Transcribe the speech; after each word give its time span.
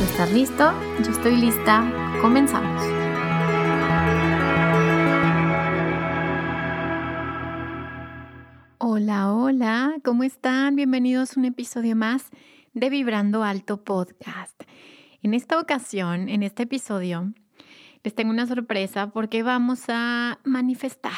Estás 0.00 0.32
listo, 0.32 0.72
yo 1.04 1.10
estoy 1.10 1.36
lista, 1.36 2.18
comenzamos. 2.20 2.82
Hola, 8.78 9.32
hola, 9.32 9.96
¿cómo 10.04 10.22
están? 10.22 10.76
Bienvenidos 10.76 11.36
a 11.36 11.40
un 11.40 11.46
episodio 11.46 11.96
más 11.96 12.30
de 12.74 12.90
Vibrando 12.90 13.42
Alto 13.42 13.82
Podcast. 13.82 14.62
En 15.22 15.34
esta 15.34 15.58
ocasión, 15.58 16.28
en 16.28 16.44
este 16.44 16.62
episodio, 16.62 17.32
les 18.04 18.14
tengo 18.14 18.30
una 18.30 18.46
sorpresa 18.46 19.10
porque 19.10 19.42
vamos 19.42 19.84
a 19.88 20.38
manifestar. 20.44 21.12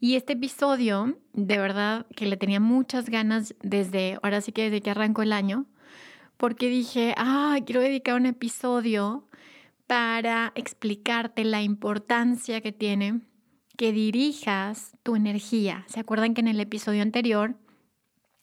Y 0.00 0.16
este 0.16 0.32
episodio, 0.32 1.18
de 1.34 1.58
verdad 1.58 2.06
que 2.16 2.24
le 2.24 2.38
tenía 2.38 2.60
muchas 2.60 3.10
ganas 3.10 3.54
desde, 3.62 4.18
ahora 4.22 4.40
sí 4.40 4.52
que 4.52 4.64
desde 4.64 4.80
que 4.80 4.90
arrancó 4.90 5.20
el 5.20 5.34
año, 5.34 5.66
porque 6.40 6.70
dije, 6.70 7.12
ah, 7.18 7.58
quiero 7.66 7.82
dedicar 7.82 8.14
un 8.14 8.24
episodio 8.24 9.28
para 9.86 10.52
explicarte 10.54 11.44
la 11.44 11.60
importancia 11.60 12.62
que 12.62 12.72
tiene 12.72 13.20
que 13.76 13.92
dirijas 13.92 14.96
tu 15.02 15.16
energía. 15.16 15.84
¿Se 15.86 16.00
acuerdan 16.00 16.32
que 16.32 16.40
en 16.40 16.48
el 16.48 16.58
episodio 16.58 17.02
anterior 17.02 17.56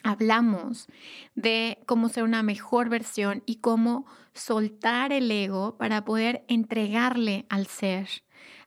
hablamos 0.04 0.88
de 1.34 1.80
cómo 1.88 2.08
ser 2.10 2.24
una 2.24 2.44
mejor 2.44 2.90
versión 2.90 3.42
y 3.48 3.56
cómo 3.62 4.06
soltar 4.36 5.12
el 5.12 5.32
ego 5.32 5.76
para 5.80 6.06
poder 6.06 6.46
entregarle 6.48 7.48
al 7.50 7.66
ser? 7.66 8.08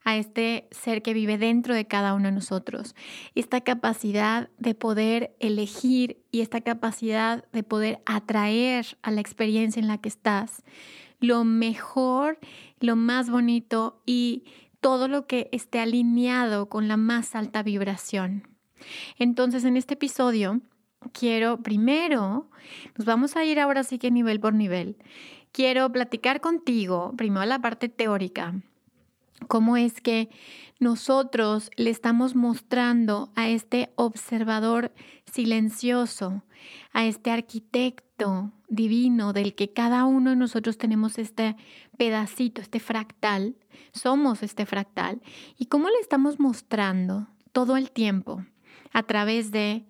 A 0.03 0.17
este 0.17 0.67
ser 0.71 1.01
que 1.01 1.13
vive 1.13 1.37
dentro 1.37 1.75
de 1.75 1.85
cada 1.85 2.13
uno 2.13 2.25
de 2.25 2.31
nosotros. 2.31 2.95
Esta 3.35 3.61
capacidad 3.61 4.49
de 4.57 4.73
poder 4.75 5.35
elegir 5.39 6.21
y 6.31 6.41
esta 6.41 6.61
capacidad 6.61 7.45
de 7.51 7.63
poder 7.63 8.01
atraer 8.05 8.97
a 9.01 9.11
la 9.11 9.21
experiencia 9.21 9.79
en 9.79 9.87
la 9.87 9.99
que 9.99 10.09
estás 10.09 10.63
lo 11.21 11.45
mejor, 11.45 12.39
lo 12.79 12.95
más 12.97 13.29
bonito 13.29 14.01
y 14.05 14.43
todo 14.81 15.07
lo 15.07 15.27
que 15.27 15.47
esté 15.51 15.79
alineado 15.79 16.67
con 16.67 16.87
la 16.87 16.97
más 16.97 17.35
alta 17.35 17.63
vibración. 17.63 18.47
Entonces, 19.17 19.63
en 19.63 19.77
este 19.77 19.93
episodio, 19.93 20.61
quiero 21.13 21.61
primero, 21.61 22.49
nos 22.97 23.05
vamos 23.05 23.35
a 23.35 23.45
ir 23.45 23.59
ahora 23.59 23.83
sí 23.83 23.99
que 23.99 24.09
nivel 24.09 24.39
por 24.39 24.55
nivel. 24.55 24.97
Quiero 25.51 25.91
platicar 25.91 26.41
contigo, 26.41 27.13
primero 27.15 27.45
la 27.45 27.59
parte 27.59 27.87
teórica, 27.87 28.55
cómo 29.47 29.77
es 29.77 30.01
que 30.01 30.29
nosotros 30.79 31.69
le 31.75 31.91
estamos 31.91 32.35
mostrando 32.35 33.31
a 33.35 33.49
este 33.49 33.91
observador 33.95 34.91
silencioso, 35.31 36.43
a 36.91 37.05
este 37.05 37.31
arquitecto 37.31 38.51
divino 38.67 39.33
del 39.33 39.53
que 39.53 39.71
cada 39.71 40.05
uno 40.05 40.31
de 40.31 40.35
nosotros 40.35 40.77
tenemos 40.77 41.17
este 41.17 41.55
pedacito, 41.97 42.61
este 42.61 42.79
fractal, 42.79 43.55
somos 43.93 44.43
este 44.43 44.65
fractal, 44.65 45.21
y 45.57 45.67
cómo 45.67 45.87
le 45.87 45.99
estamos 46.01 46.39
mostrando 46.39 47.27
todo 47.51 47.77
el 47.77 47.91
tiempo 47.91 48.43
a 48.91 49.03
través 49.03 49.51
de 49.51 49.85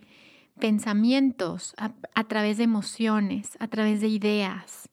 pensamientos, 0.59 1.73
a, 1.77 1.93
a 2.15 2.23
través 2.25 2.57
de 2.57 2.65
emociones, 2.65 3.57
a 3.59 3.67
través 3.67 4.01
de 4.01 4.07
ideas. 4.07 4.89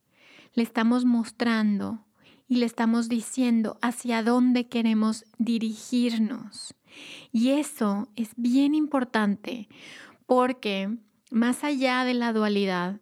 Le 0.55 0.63
estamos 0.63 1.05
mostrando 1.05 2.05
y 2.49 2.57
le 2.57 2.67
estamos 2.67 3.09
diciendo 3.09 3.79
hacia 3.83 4.23
dónde 4.23 4.67
queremos 4.69 5.25
dirigirnos. 5.37 6.75
Y 7.31 7.51
eso 7.51 8.09
es 8.17 8.31
bien 8.37 8.75
importante 8.75 9.69
porque 10.27 10.97
más 11.31 11.63
allá 11.63 12.05
de 12.05 12.15
la 12.15 12.33
dualidad, 12.33 13.01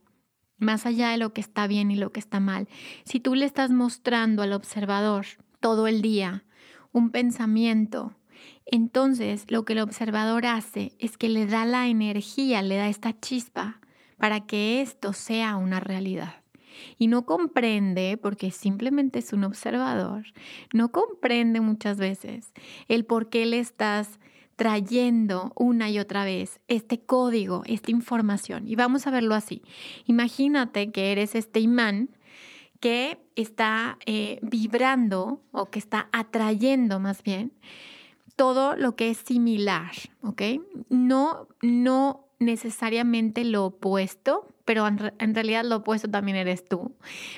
más 0.59 0.85
allá 0.85 1.11
de 1.11 1.19
lo 1.19 1.33
que 1.33 1.41
está 1.41 1.67
bien 1.67 1.91
y 1.91 1.97
lo 1.97 2.11
que 2.11 2.21
está 2.21 2.41
mal, 2.41 2.69
si 3.05 3.21
tú 3.21 3.35
le 3.35 3.47
estás 3.47 3.71
mostrando 3.71 4.43
al 4.43 4.53
observador 4.53 5.27
todo 5.61 5.87
el 5.87 6.03
día 6.03 6.45
un 6.93 7.11
pensamiento, 7.11 8.17
entonces 8.65 9.45
lo 9.49 9.65
que 9.65 9.75
el 9.75 9.81
observador 9.81 10.47
hace 10.47 10.93
es 10.99 11.17
que 11.17 11.29
le 11.29 11.47
da 11.47 11.65
la 11.65 11.87
energía, 11.87 12.63
le 12.63 12.77
da 12.77 12.89
esta 12.89 13.19
chispa 13.19 13.81
para 14.19 14.47
que 14.47 14.81
esto 14.81 15.13
sea 15.13 15.57
una 15.57 15.79
realidad 15.79 16.46
y 16.99 17.07
no 17.07 17.27
comprende, 17.27 18.19
porque 18.21 18.51
simplemente 18.51 19.19
es 19.19 19.33
un 19.33 19.45
observador, 19.45 20.25
no 20.73 20.91
comprende 20.93 21.61
muchas 21.61 21.99
veces 21.99 22.53
el 22.89 23.05
por 23.05 23.29
qué 23.29 23.47
le 23.47 23.59
estás 23.59 24.19
trayendo 24.57 25.53
una 25.55 25.91
y 25.91 25.99
otra 25.99 26.25
vez 26.25 26.61
este 26.67 26.99
código, 26.99 27.63
esta 27.67 27.91
información. 27.91 28.67
Y 28.67 28.75
vamos 28.75 29.07
a 29.07 29.11
verlo 29.11 29.35
así. 29.35 29.63
Imagínate 30.07 30.91
que 30.91 31.13
eres 31.13 31.35
este 31.35 31.61
imán 31.61 32.09
que 32.81 33.19
está 33.37 33.99
eh, 34.07 34.39
vibrando 34.43 35.43
o 35.53 35.67
que 35.67 35.79
está 35.79 36.09
atrayendo 36.13 37.01
más 37.01 37.23
bien 37.23 37.53
todo 38.37 38.77
lo 38.77 38.97
que 38.97 39.11
es 39.11 39.19
similar, 39.19 39.93
¿ok? 40.23 40.43
No, 40.91 41.49
no 41.63 42.26
necesariamente 42.39 43.45
lo 43.45 43.67
opuesto, 43.67 44.55
pero 44.65 44.87
en, 44.87 45.35
realidad 45.35 45.65
lo 45.65 45.77
opuesto 45.77 46.09
también 46.09 46.37
eres 46.37 46.65
tú. 46.65 46.97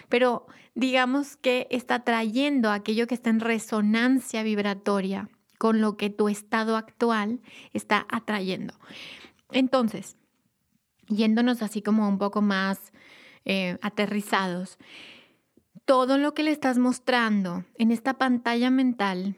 Pero 0.08 0.46
digamos 0.74 1.36
que 1.36 1.66
está 1.70 2.04
trayendo 2.04 2.70
aquello 2.70 3.06
que 3.06 3.14
está 3.14 3.30
en 3.30 3.40
resonancia 3.40 4.42
vibratoria 4.42 5.28
con 5.58 5.80
lo 5.80 5.96
que 5.96 6.10
tu 6.10 6.28
estado 6.28 6.76
actual 6.76 7.40
está 7.72 8.06
atrayendo. 8.10 8.74
Entonces, 9.50 10.16
yéndonos 11.08 11.62
así 11.62 11.82
como 11.82 12.08
un 12.08 12.18
poco 12.18 12.42
más 12.42 12.92
eh, 13.44 13.78
aterrizados, 13.82 14.78
todo 15.84 16.18
lo 16.18 16.34
que 16.34 16.42
le 16.42 16.50
estás 16.50 16.78
mostrando 16.78 17.64
en 17.76 17.90
esta 17.90 18.14
pantalla 18.14 18.70
mental 18.70 19.36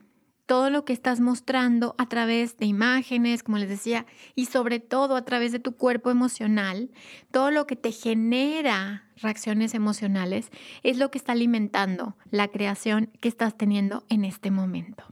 todo 0.50 0.69
lo 0.69 0.84
que 0.84 0.93
estás 0.93 1.21
mostrando 1.21 1.94
a 1.97 2.09
través 2.09 2.56
de 2.56 2.66
imágenes, 2.66 3.44
como 3.44 3.59
les 3.59 3.69
decía, 3.69 4.05
y 4.34 4.47
sobre 4.47 4.81
todo 4.81 5.15
a 5.15 5.25
través 5.25 5.53
de 5.53 5.61
tu 5.61 5.77
cuerpo 5.77 6.11
emocional, 6.11 6.91
todo 7.31 7.53
lo 7.53 7.69
que 7.69 7.77
te 7.77 7.93
genera 7.93 9.05
reacciones 9.19 9.75
emocionales 9.75 10.50
es 10.83 10.99
lo 10.99 11.12
que 11.12 11.19
está 11.19 11.31
alimentando 11.31 12.16
la 12.33 12.49
creación 12.49 13.12
que 13.21 13.28
estás 13.28 13.56
teniendo 13.56 14.03
en 14.09 14.25
este 14.25 14.50
momento. 14.50 15.05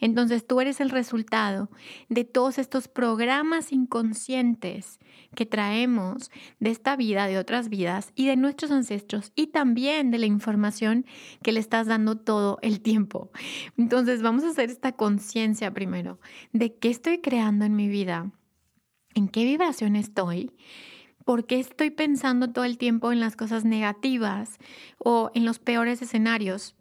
Entonces 0.00 0.46
tú 0.46 0.60
eres 0.60 0.80
el 0.80 0.90
resultado 0.90 1.70
de 2.08 2.24
todos 2.24 2.58
estos 2.58 2.88
programas 2.88 3.72
inconscientes 3.72 4.98
que 5.34 5.46
traemos 5.46 6.30
de 6.60 6.70
esta 6.70 6.96
vida, 6.96 7.26
de 7.26 7.38
otras 7.38 7.68
vidas 7.68 8.12
y 8.14 8.26
de 8.26 8.36
nuestros 8.36 8.70
ancestros 8.70 9.32
y 9.34 9.48
también 9.48 10.10
de 10.10 10.18
la 10.18 10.26
información 10.26 11.06
que 11.42 11.52
le 11.52 11.60
estás 11.60 11.86
dando 11.86 12.16
todo 12.16 12.58
el 12.62 12.80
tiempo. 12.80 13.30
Entonces 13.76 14.22
vamos 14.22 14.44
a 14.44 14.50
hacer 14.50 14.70
esta 14.70 14.92
conciencia 14.92 15.72
primero 15.72 16.18
de 16.52 16.76
qué 16.76 16.90
estoy 16.90 17.20
creando 17.20 17.64
en 17.64 17.76
mi 17.76 17.88
vida, 17.88 18.30
en 19.14 19.28
qué 19.28 19.44
vibración 19.44 19.96
estoy. 19.96 20.50
¿Por 21.24 21.46
qué 21.46 21.58
estoy 21.58 21.90
pensando 21.90 22.52
todo 22.52 22.64
el 22.64 22.76
tiempo 22.76 23.10
en 23.10 23.18
las 23.18 23.34
cosas 23.34 23.64
negativas 23.64 24.58
o 24.98 25.30
en 25.34 25.46
los 25.46 25.58
peores 25.58 26.02
escenarios? 26.02 26.76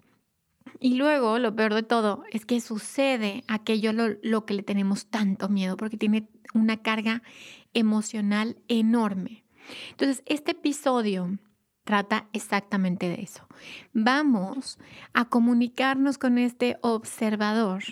Y 0.80 0.96
luego, 0.96 1.40
lo 1.40 1.56
peor 1.56 1.74
de 1.74 1.84
todo, 1.84 2.24
es 2.32 2.46
que 2.46 2.60
sucede 2.60 3.44
aquello 3.48 3.94
lo, 3.94 4.46
que 4.46 4.54
le 4.54 4.64
tenemos 4.64 5.08
tanto 5.08 5.50
miedo, 5.50 5.78
porque 5.78 5.98
tiene 5.98 6.28
una 6.54 6.78
carga 6.78 7.24
emocional 7.74 8.58
enorme. 8.68 9.44
Entonces, 9.92 10.24
este 10.26 10.52
episodio 10.52 11.38
trata 11.84 12.28
exactamente 12.34 13.08
de 13.08 13.22
eso. 13.22 13.48
Vamos 13.94 14.78
a 15.14 15.26
comunicarnos 15.26 16.18
con 16.18 16.38
este 16.38 16.78
observador 16.82 17.84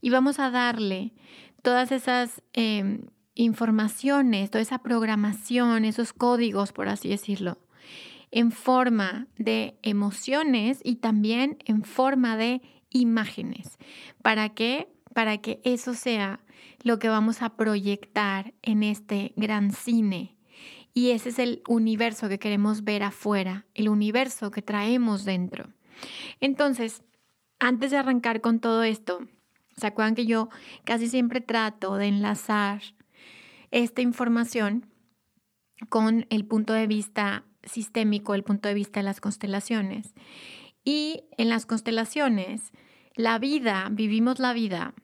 y 0.00 0.10
vamos 0.10 0.38
a 0.38 0.50
darle 0.50 1.12
todas 1.62 1.92
esas 1.92 2.42
em, 2.52 3.06
informaciones, 3.34 4.50
toda 4.50 4.62
esa 4.62 4.78
programación, 4.78 5.84
esos 5.84 6.12
códigos, 6.12 6.72
por 6.72 6.88
así 6.88 7.08
decirlo, 7.08 7.58
en 8.30 8.52
forma 8.52 9.28
de 9.38 9.78
emociones 9.82 10.80
y 10.82 10.96
también 10.96 11.58
en 11.64 11.82
forma 11.84 12.36
de 12.36 12.62
imágenes. 12.90 13.78
¿Para 14.22 14.50
qué? 14.50 14.88
Para 15.14 15.38
que 15.38 15.60
eso 15.64 15.94
sea 15.94 16.40
lo 16.82 16.98
que 16.98 17.08
vamos 17.08 17.42
a 17.42 17.56
proyectar 17.56 18.54
en 18.62 18.82
este 18.82 19.32
gran 19.36 19.72
cine. 19.72 20.36
Y 20.92 21.10
ese 21.10 21.28
es 21.28 21.38
el 21.38 21.62
universo 21.68 22.28
que 22.28 22.38
queremos 22.38 22.84
ver 22.84 23.02
afuera, 23.02 23.66
el 23.74 23.88
universo 23.88 24.50
que 24.50 24.62
traemos 24.62 25.24
dentro. 25.24 25.68
Entonces, 26.40 27.02
antes 27.58 27.90
de 27.90 27.98
arrancar 27.98 28.40
con 28.40 28.60
todo 28.60 28.82
esto, 28.82 29.20
¿se 29.76 29.86
acuerdan 29.86 30.14
que 30.14 30.26
yo 30.26 30.48
casi 30.84 31.08
siempre 31.08 31.40
trato 31.40 31.96
de 31.96 32.06
enlazar 32.06 32.82
esta 33.70 34.00
información 34.00 34.86
con 35.88 36.26
el 36.30 36.46
punto 36.46 36.72
de 36.72 36.86
vista 36.86 37.44
sistémico, 37.66 38.34
el 38.34 38.42
punto 38.42 38.68
de 38.68 38.74
vista 38.74 39.00
de 39.00 39.04
las 39.04 39.20
constelaciones? 39.20 40.14
Y 40.84 41.24
en 41.36 41.48
las 41.48 41.66
constelaciones, 41.66 42.72
la 43.14 43.38
vida, 43.38 43.88
vivimos 43.90 44.38
la 44.38 44.52
vida 44.52 44.94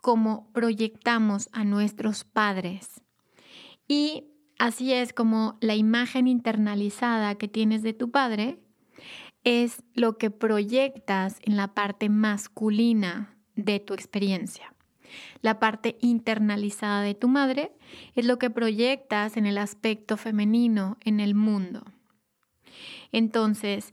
como 0.00 0.50
proyectamos 0.52 1.48
a 1.52 1.64
nuestros 1.64 2.24
padres. 2.24 3.02
Y 3.86 4.24
así 4.58 4.92
es 4.92 5.12
como 5.12 5.58
la 5.60 5.74
imagen 5.74 6.26
internalizada 6.26 7.34
que 7.36 7.48
tienes 7.48 7.82
de 7.82 7.92
tu 7.92 8.10
padre 8.10 8.58
es 9.44 9.82
lo 9.94 10.18
que 10.18 10.30
proyectas 10.30 11.38
en 11.42 11.56
la 11.56 11.74
parte 11.74 12.08
masculina 12.08 13.36
de 13.56 13.80
tu 13.80 13.94
experiencia. 13.94 14.74
La 15.42 15.58
parte 15.58 15.96
internalizada 16.00 17.02
de 17.02 17.14
tu 17.14 17.28
madre 17.28 17.72
es 18.14 18.26
lo 18.26 18.38
que 18.38 18.50
proyectas 18.50 19.36
en 19.36 19.46
el 19.46 19.58
aspecto 19.58 20.16
femenino 20.16 20.98
en 21.04 21.20
el 21.20 21.34
mundo. 21.34 21.84
Entonces, 23.12 23.92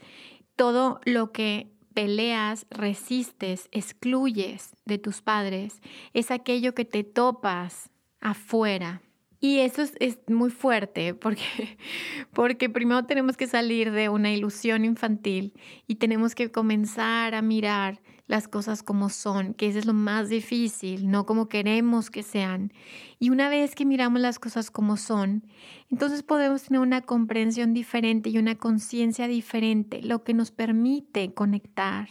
todo 0.56 1.00
lo 1.06 1.32
que 1.32 1.72
peleas, 1.94 2.68
resistes, 2.70 3.70
excluyes 3.72 4.76
de 4.86 4.98
tus 5.00 5.22
padres, 5.22 5.82
es 6.14 6.30
aquello 6.30 6.76
que 6.76 6.86
te 6.86 7.04
topas 7.04 7.90
afuera. 8.20 9.02
Y 9.40 9.60
eso 9.60 9.84
es, 10.00 10.20
muy 10.28 10.50
fuerte 10.50 11.14
porque, 11.14 11.78
porque 12.34 12.70
primero 12.70 13.06
tenemos 13.06 13.38
que 13.38 13.48
salir 13.48 13.92
de 13.92 14.10
una 14.10 14.32
ilusión 14.32 14.86
infantil 14.86 15.54
y 15.88 15.96
tenemos 15.96 16.36
que 16.36 16.52
comenzar 16.52 17.36
a 17.36 17.42
mirar 17.42 18.02
las 18.28 18.48
cosas 18.48 18.84
como 18.84 19.10
son, 19.10 19.54
que 19.54 19.68
eso 19.68 19.80
es 19.80 19.86
lo 19.86 19.94
más 19.94 20.30
difícil, 20.30 21.10
no 21.10 21.26
como 21.26 21.48
queremos 21.48 22.10
que 22.12 22.24
sean. 22.24 22.74
Y 23.20 23.30
una 23.30 23.50
vez 23.50 23.74
que 23.74 23.86
miramos 23.86 24.22
las 24.22 24.38
cosas 24.38 24.70
como 24.70 24.98
son, 24.98 25.46
entonces 25.90 26.24
podemos 26.24 26.64
tener 26.64 26.82
una 26.82 27.02
comprensión 27.02 27.74
diferente 27.74 28.30
y 28.30 28.38
una 28.38 28.56
conciencia 28.56 29.28
diferente, 29.28 30.02
lo 30.02 30.24
que 30.24 30.34
nos 30.34 30.52
permite 30.52 31.34
conectar 31.34 32.10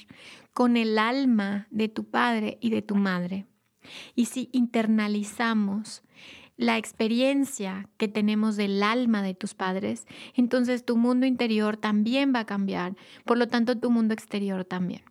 con 0.52 0.76
el 0.76 0.98
alma 0.98 1.68
de 1.70 1.88
tu 1.88 2.04
padre 2.04 2.56
y 2.60 2.70
de 2.70 2.82
tu 2.82 2.96
madre. 2.96 3.46
Y 4.14 4.24
si 4.26 4.48
internalizamos 4.52 6.02
la 6.56 6.78
experiencia 6.78 7.90
que 7.98 8.08
tenemos 8.08 8.56
del 8.56 8.82
alma 8.82 9.22
de 9.22 9.34
tus 9.34 9.54
padres, 9.54 10.06
entonces 10.34 10.86
tu 10.86 10.96
mundo 10.96 11.26
interior 11.26 11.76
también 11.76 12.32
va 12.34 12.40
a 12.40 12.46
cambiar, 12.46 12.96
por 13.26 13.36
lo 13.36 13.46
tanto 13.48 13.78
tu 13.78 13.90
mundo 13.90 14.14
exterior 14.14 14.64
también. 14.64 15.02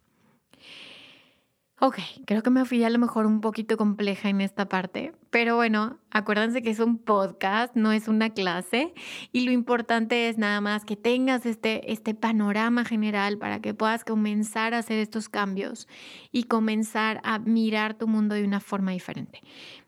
Ok, 1.81 1.97
creo 2.25 2.41
que 2.41 2.49
me 2.49 2.63
fui 2.63 2.81
a 2.85 2.89
lo 2.89 2.97
mejor 2.97 3.25
un 3.25 3.41
poquito 3.41 3.75
compleja 3.75 4.29
en 4.29 4.39
esta 4.39 4.69
parte, 4.69 5.13
pero 5.29 5.57
bueno, 5.57 5.99
acuérdense 6.09 6.61
que 6.61 6.69
es 6.69 6.79
un 6.79 6.97
podcast, 6.97 7.75
no 7.75 7.91
es 7.91 8.07
una 8.07 8.29
clase 8.29 8.93
y 9.33 9.41
lo 9.41 9.51
importante 9.51 10.29
es 10.29 10.37
nada 10.37 10.61
más 10.61 10.85
que 10.85 10.95
tengas 10.95 11.45
este, 11.45 11.91
este 11.91 12.15
panorama 12.15 12.85
general 12.85 13.37
para 13.37 13.59
que 13.59 13.73
puedas 13.73 14.05
comenzar 14.05 14.73
a 14.73 14.77
hacer 14.77 14.99
estos 14.99 15.27
cambios 15.27 15.89
y 16.31 16.45
comenzar 16.45 17.19
a 17.25 17.39
mirar 17.39 17.95
tu 17.95 18.07
mundo 18.07 18.35
de 18.35 18.45
una 18.45 18.61
forma 18.61 18.91
diferente. 18.91 19.41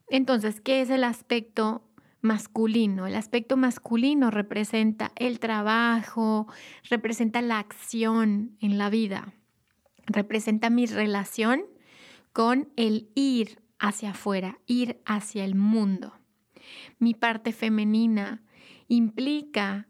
Entonces, 0.10 0.60
¿qué 0.60 0.81
es 0.81 0.90
el 0.90 1.06
aspecto 1.06 1.83
masculino? 2.19 3.07
El 3.07 3.16
aspecto 3.16 3.56
masculino 3.56 4.30
representa 4.30 5.13
el 5.16 5.40
trabajo, 5.40 6.48
representa 6.90 7.42
la 7.42 7.60
acción 7.60 8.57
en 8.60 8.78
la 8.78 8.90
vida, 8.90 9.33
representa 10.06 10.69
mi 10.69 10.86
relación 10.86 11.62
con 12.38 12.69
el 12.75 13.10
ir 13.16 13.63
hacia 13.80 14.12
afuera, 14.12 14.60
ir 14.68 15.01
hacia 15.07 15.44
el 15.44 15.56
mundo. 15.56 16.13
Mi 17.00 17.16
parte 17.16 17.51
femenina 17.51 18.44
implica 18.88 19.88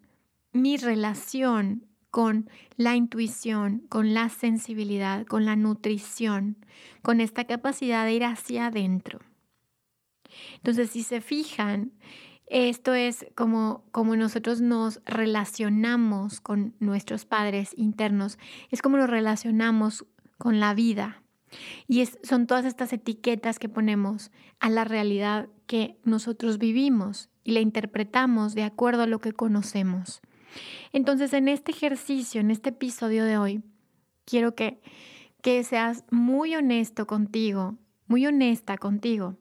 mi 0.54 0.78
relación 0.78 1.86
con 2.10 2.50
la 2.78 2.96
intuición, 2.96 3.84
con 3.90 4.14
la 4.14 4.30
sensibilidad, 4.30 5.26
con 5.26 5.44
la 5.44 5.58
nutrición, 5.58 6.56
con 7.02 7.20
esta 7.20 7.44
capacidad 7.44 8.06
de 8.06 8.14
ir 8.14 8.24
hacia 8.24 8.68
adentro. 8.68 9.20
Entonces, 10.56 10.90
si 10.92 11.04
se 11.04 11.20
fijan, 11.20 11.92
esto 12.46 12.94
es 12.94 13.26
como, 13.36 13.84
como 13.92 14.16
nosotros 14.16 14.62
nos 14.62 15.02
relacionamos 15.04 16.40
con 16.40 16.76
nuestros 16.80 17.26
padres 17.26 17.74
internos, 17.76 18.40
es 18.72 18.82
como 18.82 18.96
nos 18.96 19.10
relacionamos 19.10 20.06
con 20.38 20.62
la 20.62 20.74
vida. 20.74 21.24
Y 21.88 22.06
son 22.24 22.48
todas 22.48 22.66
estas 22.66 22.94
etiquetas 22.94 23.60
que 23.60 23.70
ponemos 23.70 24.32
a 24.60 24.70
la 24.70 24.84
realidad 24.84 25.48
que 25.66 25.98
nosotros 26.04 26.58
vivimos 26.58 27.30
y 27.44 27.52
la 27.52 27.62
interpretamos 27.62 28.56
de 28.56 28.64
acuerdo 28.64 29.04
a 29.04 29.08
lo 29.08 29.20
que 29.20 29.34
conocemos. 29.34 30.22
Entonces, 30.92 31.34
en 31.34 31.48
este 31.48 31.72
ejercicio, 31.72 32.42
en 32.42 32.52
este 32.52 32.70
episodio 32.70 33.24
de 33.26 33.38
hoy, 33.38 33.64
quiero 34.26 34.56
que, 34.56 34.82
que 35.42 35.64
seas 35.64 36.04
muy 36.12 36.56
honesto 36.56 37.08
contigo, 37.08 37.78
muy 38.08 38.26
honesta 38.26 38.78
contigo 38.78 39.38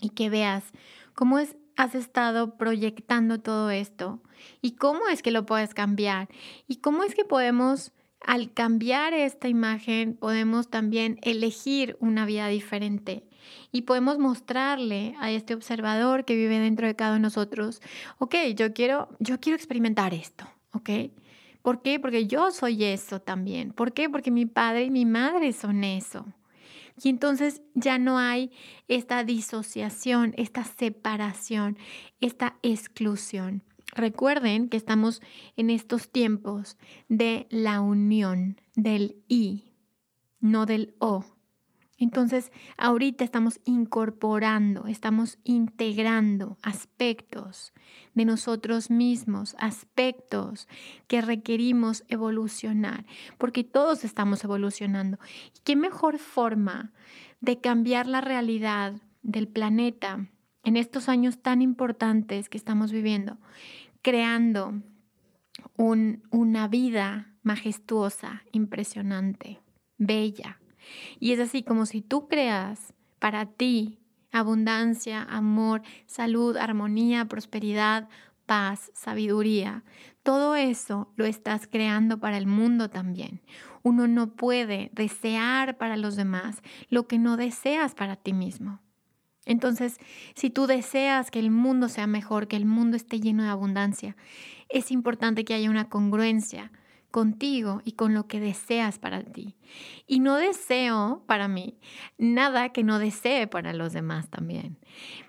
y 0.00 0.10
que 0.10 0.30
veas 0.30 0.64
cómo 1.14 1.38
es, 1.38 1.56
has 1.76 1.94
estado 1.94 2.56
proyectando 2.56 3.40
todo 3.40 3.70
esto 3.70 4.22
y 4.60 4.72
cómo 4.72 5.08
es 5.08 5.22
que 5.22 5.30
lo 5.30 5.46
puedes 5.46 5.74
cambiar 5.74 6.28
y 6.66 6.76
cómo 6.76 7.04
es 7.04 7.14
que 7.14 7.24
podemos 7.24 7.92
al 8.20 8.52
cambiar 8.52 9.14
esta 9.14 9.48
imagen 9.48 10.14
podemos 10.14 10.68
también 10.68 11.18
elegir 11.22 11.96
una 12.00 12.26
vida 12.26 12.48
diferente 12.48 13.24
y 13.72 13.82
podemos 13.82 14.18
mostrarle 14.18 15.14
a 15.18 15.30
este 15.30 15.54
observador 15.54 16.24
que 16.24 16.36
vive 16.36 16.58
dentro 16.58 16.86
de 16.86 16.96
cada 16.96 17.12
uno 17.12 17.18
de 17.18 17.22
nosotros, 17.22 17.80
ok, 18.18 18.34
yo 18.54 18.72
quiero, 18.72 19.08
yo 19.18 19.40
quiero 19.40 19.56
experimentar 19.56 20.14
esto, 20.14 20.46
ok. 20.72 20.90
¿Por 21.62 21.82
qué? 21.82 22.00
Porque 22.00 22.26
yo 22.26 22.50
soy 22.52 22.84
eso 22.84 23.20
también. 23.20 23.72
¿Por 23.72 23.92
qué? 23.92 24.08
Porque 24.08 24.30
mi 24.30 24.46
padre 24.46 24.84
y 24.84 24.90
mi 24.90 25.04
madre 25.04 25.52
son 25.52 25.84
eso. 25.84 26.24
Y 27.02 27.08
entonces 27.08 27.62
ya 27.74 27.98
no 27.98 28.18
hay 28.18 28.50
esta 28.88 29.24
disociación, 29.24 30.34
esta 30.36 30.64
separación, 30.64 31.78
esta 32.20 32.56
exclusión. 32.62 33.62
Recuerden 33.92 34.68
que 34.68 34.76
estamos 34.76 35.20
en 35.56 35.70
estos 35.70 36.10
tiempos 36.10 36.76
de 37.08 37.46
la 37.50 37.80
unión 37.80 38.60
del 38.74 39.16
I, 39.28 39.64
no 40.40 40.66
del 40.66 40.94
O. 40.98 41.24
Entonces, 42.00 42.50
ahorita 42.78 43.24
estamos 43.24 43.60
incorporando, 43.66 44.86
estamos 44.86 45.38
integrando 45.44 46.56
aspectos 46.62 47.74
de 48.14 48.24
nosotros 48.24 48.90
mismos, 48.90 49.54
aspectos 49.58 50.66
que 51.08 51.20
requerimos 51.20 52.04
evolucionar, 52.08 53.04
porque 53.36 53.64
todos 53.64 54.02
estamos 54.04 54.42
evolucionando. 54.44 55.18
¿Y 55.54 55.60
qué 55.62 55.76
mejor 55.76 56.18
forma 56.18 56.90
de 57.42 57.60
cambiar 57.60 58.06
la 58.06 58.22
realidad 58.22 58.94
del 59.22 59.46
planeta 59.46 60.26
en 60.64 60.76
estos 60.78 61.08
años 61.10 61.42
tan 61.42 61.60
importantes 61.60 62.48
que 62.48 62.56
estamos 62.56 62.92
viviendo 62.92 63.38
creando 64.02 64.82
una 65.76 66.68
vida 66.68 67.34
majestuosa, 67.42 68.42
impresionante, 68.52 69.60
bella. 69.98 70.60
Y 71.18 71.32
es 71.32 71.40
así 71.40 71.62
como 71.62 71.86
si 71.86 72.02
tú 72.02 72.28
creas 72.28 72.94
para 73.18 73.46
ti 73.46 73.98
abundancia, 74.32 75.22
amor, 75.22 75.82
salud, 76.06 76.56
armonía, 76.56 77.26
prosperidad, 77.26 78.08
paz, 78.46 78.90
sabiduría. 78.94 79.84
Todo 80.22 80.54
eso 80.54 81.12
lo 81.16 81.24
estás 81.24 81.66
creando 81.66 82.18
para 82.18 82.38
el 82.38 82.46
mundo 82.46 82.90
también. 82.90 83.42
Uno 83.82 84.06
no 84.08 84.34
puede 84.34 84.90
desear 84.92 85.78
para 85.78 85.96
los 85.96 86.16
demás 86.16 86.62
lo 86.88 87.06
que 87.06 87.18
no 87.18 87.36
deseas 87.36 87.94
para 87.94 88.16
ti 88.16 88.32
mismo. 88.32 88.80
Entonces, 89.46 89.98
si 90.34 90.50
tú 90.50 90.66
deseas 90.66 91.30
que 91.30 91.38
el 91.38 91.50
mundo 91.50 91.88
sea 91.88 92.06
mejor, 92.06 92.46
que 92.46 92.56
el 92.56 92.66
mundo 92.66 92.96
esté 92.96 93.20
lleno 93.20 93.42
de 93.42 93.48
abundancia, 93.48 94.16
es 94.68 94.90
importante 94.90 95.44
que 95.44 95.54
haya 95.54 95.70
una 95.70 95.88
congruencia 95.88 96.70
contigo 97.10 97.82
y 97.84 97.92
con 97.92 98.14
lo 98.14 98.26
que 98.26 98.40
deseas 98.40 98.98
para 98.98 99.22
ti. 99.22 99.56
Y 100.06 100.20
no 100.20 100.36
deseo 100.36 101.24
para 101.26 101.48
mí 101.48 101.78
nada 102.18 102.70
que 102.70 102.84
no 102.84 102.98
desee 102.98 103.46
para 103.46 103.72
los 103.72 103.92
demás 103.92 104.28
también. 104.30 104.78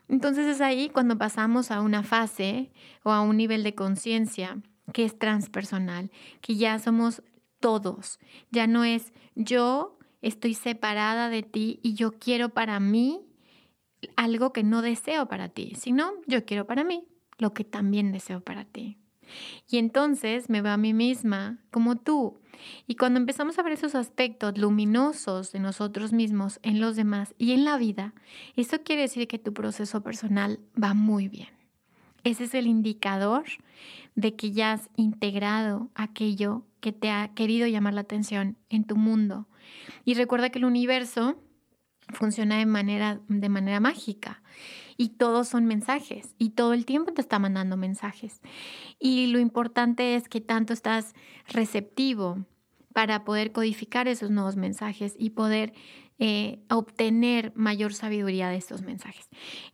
Entonces 0.08 0.46
es 0.46 0.62
ahí 0.62 0.90
cuando 0.90 1.18
pasamos 1.18 1.72
a 1.72 1.82
una 1.82 2.04
fase 2.04 2.72
o 3.04 3.12
a 3.12 3.22
un 3.22 3.38
nivel 3.38 3.64
de 3.64 3.76
conciencia 3.76 4.58
que 4.94 5.06
es 5.06 5.18
transpersonal, 5.18 6.12
que 6.42 6.56
ya 6.56 6.78
somos 6.80 7.24
todos, 7.60 8.20
ya 8.52 8.68
no 8.68 8.84
es 8.84 9.14
yo 9.36 9.98
estoy 10.22 10.54
separada 10.54 11.30
de 11.30 11.44
ti 11.44 11.80
y 11.82 11.94
yo 11.94 12.12
quiero 12.12 12.50
para 12.50 12.80
mí 12.80 13.22
algo 14.16 14.54
que 14.54 14.64
no 14.64 14.82
deseo 14.82 15.28
para 15.28 15.50
ti, 15.50 15.74
sino 15.76 16.12
yo 16.28 16.46
quiero 16.46 16.66
para 16.66 16.84
mí 16.84 17.04
lo 17.38 17.54
que 17.54 17.64
también 17.64 18.12
deseo 18.12 18.42
para 18.42 18.66
ti. 18.66 18.98
Y 19.70 19.78
entonces 19.78 20.50
me 20.50 20.62
veo 20.62 20.74
a 20.74 20.78
mí 20.78 20.94
misma 20.94 21.60
como 21.72 21.96
tú. 21.96 22.40
Y 22.86 22.96
cuando 22.96 23.20
empezamos 23.20 23.58
a 23.58 23.64
ver 23.64 23.74
esos 23.74 23.96
aspectos 23.96 24.58
luminosos 24.58 25.52
de 25.52 25.60
nosotros 25.60 26.14
mismos 26.14 26.60
en 26.64 26.80
los 26.80 26.96
demás 26.96 27.34
y 27.38 27.54
en 27.54 27.66
la 27.66 27.78
vida, 27.78 28.14
eso 28.56 28.84
quiere 28.84 29.04
decir 29.04 29.28
que 29.28 29.40
tu 29.40 29.54
proceso 29.54 30.04
personal 30.04 30.60
va 30.82 30.94
muy 30.94 31.28
bien. 31.28 31.50
Ese 32.24 32.44
es 32.44 32.54
el 32.54 32.68
indicador 32.68 33.46
de 34.16 34.36
que 34.36 34.52
ya 34.52 34.74
has 34.74 34.90
integrado 34.96 35.90
aquello 35.96 36.66
que 36.80 36.92
te 36.92 37.10
ha 37.10 37.30
querido 37.34 37.68
llamar 37.68 37.94
la 37.94 38.02
atención 38.02 38.58
en 38.70 38.84
tu 38.84 38.96
mundo. 38.96 39.48
Y 40.06 40.14
recuerda 40.14 40.50
que 40.50 40.60
el 40.60 40.66
universo 40.66 41.42
funciona 42.12 42.58
de 42.58 42.66
manera, 42.66 43.20
de 43.28 43.50
manera 43.50 43.80
mágica 43.80 44.42
y 44.98 45.10
todos 45.10 45.48
son 45.48 45.66
mensajes 45.66 46.36
y 46.38 46.52
todo 46.52 46.74
el 46.74 46.86
tiempo 46.86 47.12
te 47.12 47.22
está 47.22 47.40
mandando 47.40 47.78
mensajes. 47.78 48.42
Y 49.00 49.28
lo 49.28 49.40
importante 49.40 50.16
es 50.16 50.30
que 50.30 50.42
tanto 50.42 50.74
estás 50.74 51.14
receptivo 51.48 52.46
para 52.94 53.24
poder 53.24 53.52
codificar 53.52 54.08
esos 54.08 54.30
nuevos 54.30 54.58
mensajes 54.58 55.16
y 55.18 55.32
poder 55.32 55.74
eh, 56.20 56.60
obtener 56.70 57.52
mayor 57.56 57.94
sabiduría 57.94 58.50
de 58.50 58.58
estos 58.58 58.84
mensajes. 58.84 59.28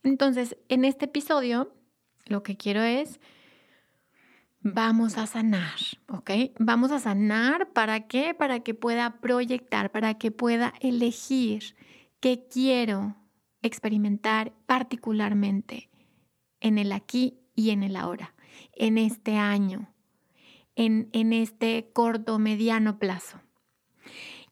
Entonces, 0.03 0.55
en 0.69 0.85
este 0.85 1.05
episodio, 1.05 1.73
lo 2.25 2.41
que 2.43 2.55
quiero 2.55 2.81
es, 2.83 3.19
vamos 4.61 5.17
a 5.17 5.27
sanar, 5.27 5.77
¿ok? 6.07 6.31
Vamos 6.57 6.91
a 6.91 6.99
sanar, 6.99 7.71
¿para 7.73 8.07
qué? 8.07 8.33
Para 8.33 8.61
que 8.61 8.73
pueda 8.73 9.19
proyectar, 9.19 9.91
para 9.91 10.17
que 10.17 10.31
pueda 10.31 10.73
elegir 10.79 11.75
qué 12.19 12.47
quiero 12.47 13.15
experimentar 13.61 14.53
particularmente 14.65 15.89
en 16.59 16.77
el 16.77 16.91
aquí 16.91 17.39
y 17.55 17.71
en 17.71 17.83
el 17.83 17.95
ahora, 17.95 18.35
en 18.73 18.97
este 18.97 19.37
año, 19.37 19.93
en, 20.75 21.09
en 21.11 21.33
este 21.33 21.89
corto, 21.93 22.39
mediano 22.39 22.99
plazo. 22.99 23.41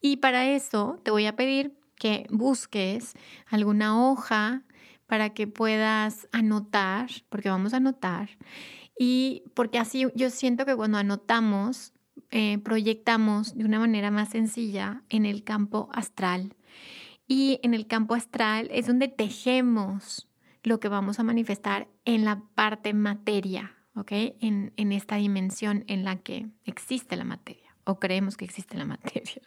Y 0.02 0.18
para 0.18 0.48
eso 0.48 1.00
te 1.04 1.12
voy 1.12 1.26
a 1.26 1.36
pedir 1.36 1.78
que 1.96 2.28
busques 2.30 3.14
alguna 3.48 4.10
hoja 4.10 4.64
para 5.08 5.34
que 5.34 5.48
puedas 5.48 6.28
anotar, 6.32 7.10
porque 7.30 7.50
vamos 7.50 7.74
a 7.74 7.78
anotar, 7.78 8.30
y 8.98 9.44
porque 9.54 9.78
así 9.78 10.08
yo 10.16 10.30
siento 10.30 10.66
que 10.66 10.76
cuando 10.76 10.98
anotamos, 10.98 11.94
eh, 12.32 12.58
proyectamos 12.60 13.56
de 13.56 13.66
una 13.66 13.80
manera 13.80 14.10
más 14.10 14.30
sencilla 14.30 15.04
en 15.10 15.26
el 15.26 15.44
campo 15.44 15.90
astral 15.94 16.56
y 17.28 17.60
en 17.64 17.74
el 17.74 17.88
campo 17.88 18.14
astral 18.14 18.70
es 18.72 18.88
donde 18.88 19.08
tejemos 19.08 20.30
lo 20.64 20.80
que 20.80 20.88
vamos 20.88 21.20
a 21.20 21.24
manifestar 21.24 21.88
en 22.06 22.26
la 22.26 22.44
parte 22.56 22.94
materia, 22.94 23.76
¿ok? 23.96 24.12
En, 24.40 24.74
en 24.78 24.92
esta 24.92 25.16
dimensión 25.16 25.84
en 25.88 26.04
la 26.04 26.18
que 26.18 26.48
existe 26.66 27.16
la 27.16 27.24
materia 27.24 27.76
o 27.84 28.00
creemos 28.00 28.36
que 28.36 28.46
existe 28.46 28.78
la 28.78 28.86
materia. 28.86 29.42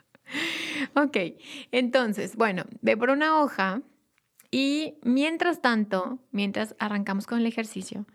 ok, 0.95 1.17
entonces, 1.73 2.37
bueno, 2.37 2.65
ve 2.81 2.97
por 2.97 3.11
una 3.11 3.41
hoja 3.41 3.83
y 4.51 4.95
mientras 5.03 5.61
tanto, 5.61 6.19
mientras 6.31 6.75
arrancamos 6.79 7.27
con 7.27 7.39
el 7.39 7.47
ejercicio, 7.47 8.07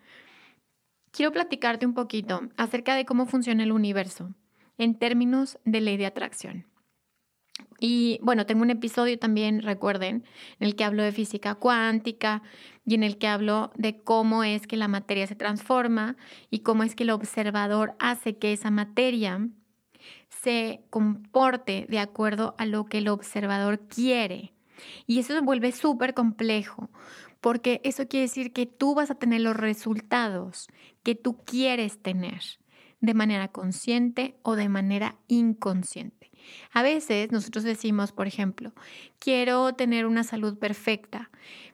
quiero 1.11 1.31
platicarte 1.31 1.85
un 1.85 1.93
poquito 1.93 2.49
acerca 2.57 2.95
de 2.95 3.05
cómo 3.05 3.25
funciona 3.25 3.63
el 3.63 3.71
universo 3.71 4.33
en 4.77 4.97
términos 4.97 5.59
de 5.63 5.81
ley 5.81 5.97
de 5.97 6.07
atracción. 6.07 6.65
Y 7.79 8.19
bueno, 8.21 8.45
tengo 8.45 8.61
un 8.61 8.69
episodio 8.69 9.19
también, 9.19 9.61
recuerden, 9.61 10.23
en 10.59 10.67
el 10.67 10.75
que 10.75 10.83
hablo 10.83 11.03
de 11.03 11.11
física 11.11 11.55
cuántica 11.55 12.41
y 12.85 12.95
en 12.95 13.03
el 13.03 13.17
que 13.17 13.27
hablo 13.27 13.71
de 13.75 14.01
cómo 14.01 14.43
es 14.43 14.67
que 14.67 14.77
la 14.77 14.87
materia 14.87 15.27
se 15.27 15.35
transforma 15.35 16.15
y 16.49 16.59
cómo 16.59 16.83
es 16.83 16.95
que 16.95 17.03
el 17.03 17.09
observador 17.09 17.95
hace 17.99 18.37
que 18.37 18.53
esa 18.53 18.71
materia 18.71 19.47
se 20.29 20.83
comporte 20.89 21.85
de 21.89 21.99
acuerdo 21.99 22.55
a 22.57 22.65
lo 22.65 22.85
que 22.85 22.99
el 22.99 23.07
observador 23.07 23.81
quiere. 23.87 24.53
Y 25.05 25.19
eso 25.19 25.33
se 25.33 25.41
vuelve 25.41 25.71
súper 25.71 26.13
complejo, 26.13 26.89
porque 27.41 27.81
eso 27.83 28.07
quiere 28.07 28.27
decir 28.27 28.53
que 28.53 28.65
tú 28.65 28.95
vas 28.95 29.11
a 29.11 29.15
tener 29.15 29.41
los 29.41 29.55
resultados 29.55 30.67
que 31.03 31.15
tú 31.15 31.37
quieres 31.45 32.01
tener 32.01 32.41
de 33.01 33.13
manera 33.13 33.49
consciente 33.49 34.37
o 34.43 34.55
de 34.55 34.69
manera 34.69 35.17
inconsciente. 35.27 36.31
A 36.71 36.81
veces 36.81 37.31
nosotros 37.31 37.63
decimos, 37.63 38.11
por 38.11 38.27
ejemplo, 38.27 38.73
quiero 39.19 39.73
tener 39.73 40.05
una 40.05 40.23
salud 40.23 40.57
perfecta, 40.57 41.29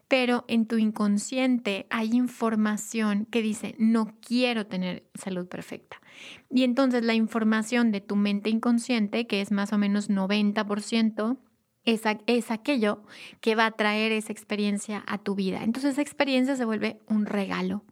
pero 0.10 0.44
en 0.48 0.66
tu 0.66 0.78
inconsciente 0.78 1.86
hay 1.92 2.14
información 2.14 3.26
que 3.26 3.42
dice, 3.42 3.76
no 3.78 4.16
quiero 4.22 4.66
tener 4.66 5.04
salud 5.14 5.48
perfecta. 5.48 6.02
Y 6.50 6.64
entonces 6.64 7.04
la 7.04 7.14
información 7.14 7.92
de 7.92 8.02
tu 8.02 8.16
mente 8.16 8.50
inconsciente, 8.50 9.28
que 9.28 9.40
es 9.40 9.52
más 9.52 9.72
o 9.72 9.78
menos 9.78 10.10
90%, 10.10 11.38
es, 11.86 12.02
es, 12.26 12.52
aquello 12.52 13.04
que 13.40 13.56
va 13.56 13.68
a 13.68 13.72
traer 13.72 14.12
esa 14.12 14.32
experiencia 14.32 15.04
a 15.08 15.18
tu 15.18 15.36
vida. 15.36 15.64
Entonces 15.64 15.94
esa 15.94 16.02
experiencia 16.02 16.56
se 16.56 16.66
vuelve 16.66 17.00
un 17.08 17.26
regalo, 17.26 17.84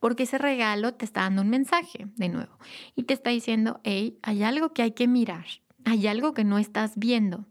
porque 0.00 0.24
ese 0.24 0.38
regalo 0.38 0.94
te 0.94 1.04
está 1.04 1.22
dando 1.22 1.42
un 1.42 1.48
mensaje 1.48 2.06
de 2.16 2.28
nuevo 2.28 2.58
y 2.94 3.04
te 3.04 3.14
está 3.14 3.30
diciendo, 3.30 3.80
hey, 3.84 4.18
hay 4.22 4.42
algo 4.42 4.72
que 4.72 4.82
hay 4.82 4.92
que 4.92 5.08
mirar, 5.08 5.46
hay 5.84 6.06
algo 6.06 6.34
que 6.34 6.44
no 6.44 6.58
estás 6.58 6.92
viendo. 6.96 7.46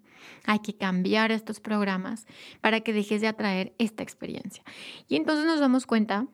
Hay 0.46 0.60
que 0.60 0.76
cambiar 0.76 1.32
estos 1.32 1.60
programas 1.60 2.26
para 2.62 2.82
que 2.82 2.94
dejes 2.94 3.22
de 3.22 3.28
atraer 3.28 3.74
esta 3.78 4.04
experiencia. 4.04 4.64
Y 5.08 5.16
entonces 5.16 5.46
nos 5.46 5.60
damos 5.60 5.86
cuenta 5.86 6.28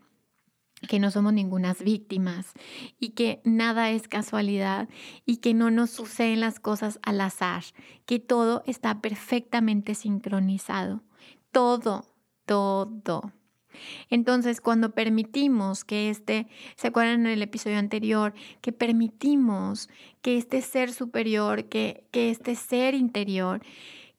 que 0.87 0.99
no 0.99 1.09
somos 1.09 1.33
ningunas 1.33 1.81
víctimas 1.81 2.53
y 2.99 3.09
que 3.09 3.41
nada 3.43 3.89
es 3.89 4.07
casualidad 4.07 4.87
y 5.25 5.37
que 5.37 5.53
no 5.53 5.71
nos 5.71 5.89
suceden 5.89 6.41
las 6.41 6.59
cosas 6.59 6.99
al 7.01 7.19
azar, 7.21 7.63
que 8.05 8.19
todo 8.19 8.63
está 8.67 9.01
perfectamente 9.01 9.95
sincronizado. 9.95 11.01
Todo, 11.51 12.05
todo. 12.45 13.31
Entonces, 14.09 14.61
cuando 14.61 14.91
permitimos 14.91 15.83
que 15.83 16.09
este, 16.09 16.47
¿se 16.75 16.87
acuerdan 16.87 17.21
en 17.21 17.33
el 17.33 17.41
episodio 17.41 17.77
anterior? 17.77 18.33
Que 18.61 18.71
permitimos 18.71 19.89
que 20.21 20.37
este 20.37 20.61
ser 20.61 20.93
superior, 20.93 21.65
que, 21.65 22.03
que 22.11 22.29
este 22.29 22.55
ser 22.55 22.93
interior, 22.95 23.61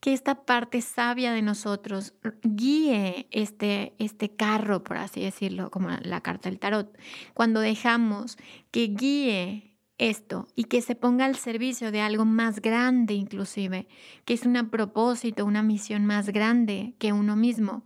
que 0.00 0.12
esta 0.12 0.44
parte 0.44 0.80
sabia 0.80 1.32
de 1.32 1.42
nosotros 1.42 2.14
guíe 2.42 3.26
este, 3.30 3.94
este 3.98 4.30
carro, 4.30 4.84
por 4.84 4.96
así 4.96 5.20
decirlo, 5.20 5.70
como 5.70 5.88
la 5.90 6.20
carta 6.20 6.48
del 6.48 6.58
tarot. 6.58 6.96
Cuando 7.34 7.60
dejamos 7.60 8.38
que 8.70 8.86
guíe 8.86 9.67
esto 9.98 10.46
y 10.54 10.64
que 10.64 10.80
se 10.80 10.94
ponga 10.94 11.24
al 11.24 11.36
servicio 11.36 11.92
de 11.92 12.00
algo 12.00 12.24
más 12.24 12.60
grande 12.60 13.14
inclusive, 13.14 13.88
que 14.24 14.34
es 14.34 14.46
un 14.46 14.70
propósito, 14.70 15.44
una 15.44 15.62
misión 15.62 16.06
más 16.06 16.30
grande 16.30 16.94
que 16.98 17.12
uno 17.12 17.36
mismo, 17.36 17.84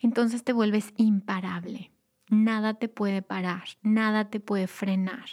entonces 0.00 0.44
te 0.44 0.52
vuelves 0.52 0.92
imparable. 0.96 1.90
Nada 2.28 2.74
te 2.74 2.88
puede 2.88 3.22
parar, 3.22 3.64
nada 3.82 4.30
te 4.30 4.40
puede 4.40 4.66
frenar, 4.66 5.26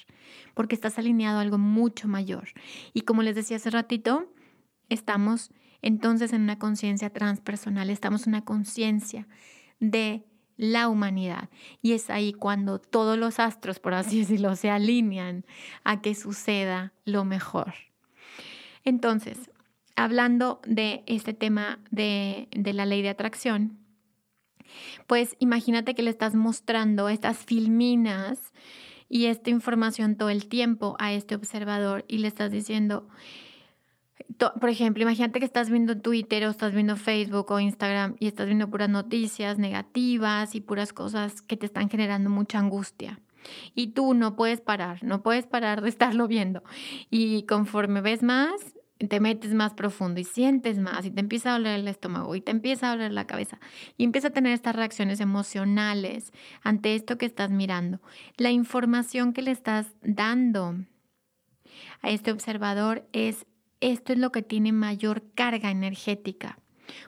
porque 0.53 0.75
estás 0.75 1.00
alineado 1.00 1.39
a 1.39 1.41
algo 1.41 1.57
mucho 1.57 2.07
mayor. 2.07 2.50
Y 2.93 3.01
como 3.01 3.24
les 3.24 3.36
decía 3.36 3.57
hace 3.57 3.69
ratito, 3.69 4.31
estamos 4.89 5.51
entonces 5.81 6.33
en 6.33 6.41
una 6.41 6.59
conciencia 6.59 7.09
transpersonal, 7.09 7.89
estamos 7.89 8.27
en 8.27 8.33
una 8.33 8.43
conciencia 8.43 9.27
de 9.79 10.25
la 10.60 10.89
humanidad. 10.89 11.50
Y 11.82 11.94
es 11.94 12.10
ahí 12.10 12.34
cuando 12.34 12.80
todos 12.80 13.18
los 13.18 13.39
astros, 13.39 13.80
por 13.80 13.94
así 13.94 14.20
decirlo, 14.20 14.56
se 14.56 14.70
alinean 14.70 15.46
a 15.84 16.01
que 16.01 16.13
suceda 16.13 16.94
lo 17.06 17.24
mejor. 17.24 17.74
Entonces, 18.84 19.50
hablando 19.96 20.62
de 20.66 21.04
este 21.08 21.34
tema 21.34 21.80
de, 21.92 22.50
de 22.51 22.74
la 22.74 22.86
ley 22.86 23.01
de 23.01 23.10
atracción, 23.10 23.80
pues 25.08 25.36
imagínate 25.39 25.96
que 25.96 26.04
le 26.04 26.10
estás 26.12 26.36
mostrando 26.36 27.08
estas 27.10 27.38
filminas 27.38 28.54
y 29.08 29.25
esta 29.25 29.50
información 29.50 30.18
todo 30.18 30.30
el 30.30 30.48
tiempo 30.48 30.96
a 31.00 31.13
este 31.13 31.36
observador 31.36 32.06
y 32.08 32.20
le 32.20 32.28
estás 32.28 32.51
diciendo, 32.51 33.08
por 34.38 34.70
ejemplo, 34.70 35.04
imagínate 35.04 35.40
que 35.40 35.46
estás 35.46 35.70
viendo 35.70 35.98
Twitter 35.98 36.46
o 36.46 36.50
estás 36.50 36.74
viendo 36.74 36.96
Facebook 36.96 37.52
o 37.52 37.60
Instagram 37.60 38.16
y 38.20 38.28
estás 38.28 38.46
viendo 38.46 38.70
puras 38.70 38.90
noticias 38.90 39.58
negativas 39.58 40.56
y 40.56 40.62
puras 40.62 40.94
cosas 40.94 41.42
que 41.42 41.58
te 41.58 41.66
están 41.66 41.90
generando 41.90 42.30
mucha 42.30 42.60
angustia. 42.60 43.20
Y 43.74 43.88
tú 43.88 44.14
no 44.14 44.36
puedes 44.36 44.62
parar, 44.62 45.04
no 45.04 45.24
puedes 45.24 45.48
parar 45.48 45.82
de 45.82 45.90
estarlo 45.90 46.28
viendo. 46.28 46.64
Y 47.10 47.44
conforme 47.44 48.02
ves 48.02 48.24
más, 48.24 48.76
te 49.08 49.20
metes 49.20 49.54
más 49.54 49.74
profundo 49.74 50.20
y 50.20 50.26
sientes 50.26 50.78
más 50.78 51.06
y 51.06 51.12
te 51.12 51.22
empieza 51.22 51.50
a 51.50 51.54
doler 51.54 51.80
el 51.80 51.88
estómago 51.88 52.36
y 52.36 52.42
te 52.42 52.52
empieza 52.52 52.88
a 52.88 52.96
doler 52.96 53.14
la 53.14 53.26
cabeza 53.26 53.60
y 53.96 54.04
empieza 54.04 54.28
a 54.28 54.32
tener 54.32 54.52
estas 54.52 54.76
reacciones 54.76 55.22
emocionales 55.22 56.34
ante 56.64 56.96
esto 56.96 57.18
que 57.18 57.26
estás 57.26 57.50
mirando. 57.50 58.02
La 58.36 58.52
información 58.52 59.32
que 59.32 59.42
le 59.42 59.52
estás 59.52 59.88
dando 60.02 60.76
a 62.02 62.10
este 62.10 62.32
observador 62.32 63.08
es 63.14 63.46
esto 63.81 64.13
es 64.13 64.19
lo 64.19 64.31
que 64.31 64.41
tiene 64.41 64.71
mayor 64.71 65.24
carga 65.33 65.71
energética. 65.71 66.59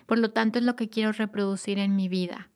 Por 0.05 0.19
lo 0.19 0.31
tanto, 0.31 0.59
es 0.59 0.65
lo 0.65 0.75
que 0.75 0.89
quiero 0.89 1.11
reproducir 1.11 1.79
en 1.79 1.95
mi 1.95 2.07
vida. 2.07 2.51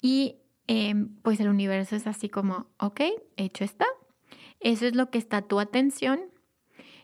Y 0.00 0.36
em, 0.66 1.16
pues 1.22 1.40
el 1.40 1.48
universo 1.48 1.96
es 1.96 2.06
así 2.06 2.28
como, 2.28 2.66
ok, 2.78 3.00
hecho 3.36 3.64
está. 3.64 3.86
Eso 4.60 4.86
es 4.86 4.94
lo 4.94 5.10
que 5.10 5.18
está 5.18 5.42
tu 5.42 5.60
atención. 5.60 6.20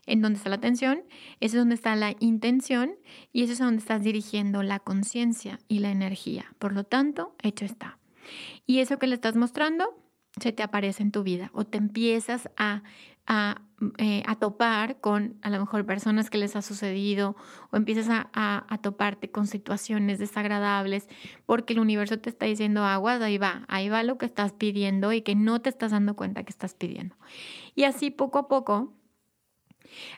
En 0.05 0.21
donde 0.21 0.37
está 0.37 0.49
la 0.49 0.55
atención, 0.55 1.03
eso 1.39 1.57
es 1.57 1.61
donde 1.61 1.75
está 1.75 1.95
la 1.95 2.15
intención 2.19 2.95
y 3.31 3.43
eso 3.43 3.53
es 3.53 3.59
donde 3.59 3.77
estás 3.77 4.01
dirigiendo 4.01 4.63
la 4.63 4.79
conciencia 4.79 5.59
y 5.67 5.79
la 5.79 5.91
energía. 5.91 6.55
Por 6.57 6.73
lo 6.73 6.83
tanto, 6.83 7.35
hecho 7.43 7.65
está. 7.65 7.99
Y 8.65 8.79
eso 8.79 8.97
que 8.97 9.05
le 9.05 9.13
estás 9.13 9.35
mostrando 9.35 9.95
se 10.39 10.51
te 10.51 10.63
aparece 10.63 11.03
en 11.03 11.11
tu 11.11 11.23
vida 11.23 11.49
o 11.53 11.65
te 11.65 11.77
empiezas 11.77 12.49
a 12.57 12.83
eh, 13.97 14.23
a, 14.25 14.35
topar 14.35 14.99
con 14.99 15.37
a 15.41 15.49
lo 15.49 15.57
mejor 15.57 15.85
personas 15.85 16.29
que 16.29 16.37
les 16.37 16.57
ha 16.57 16.61
sucedido 16.61 17.37
o 17.71 17.77
empiezas 17.77 18.09
a, 18.09 18.27
a, 18.33 18.77
toparte 18.79 19.31
con 19.31 19.47
situaciones 19.47 20.19
desagradables 20.19 21.07
porque 21.45 21.71
el 21.71 21.79
universo 21.79 22.19
te 22.19 22.29
está 22.29 22.45
diciendo 22.45 22.83
aguas, 22.83 23.21
ahí 23.21 23.37
va, 23.37 23.63
ahí 23.69 23.87
va 23.87 24.03
lo 24.03 24.17
que 24.17 24.25
estás 24.25 24.51
pidiendo 24.51 25.13
y 25.13 25.21
que 25.21 25.33
no 25.35 25.61
te 25.61 25.69
estás 25.69 25.91
dando 25.91 26.17
cuenta 26.17 26.43
que 26.43 26.49
estás 26.49 26.73
pidiendo. 26.73 27.15
Y 27.73 27.85
así 27.85 28.11
poco 28.11 28.39
a 28.39 28.47
poco 28.49 28.91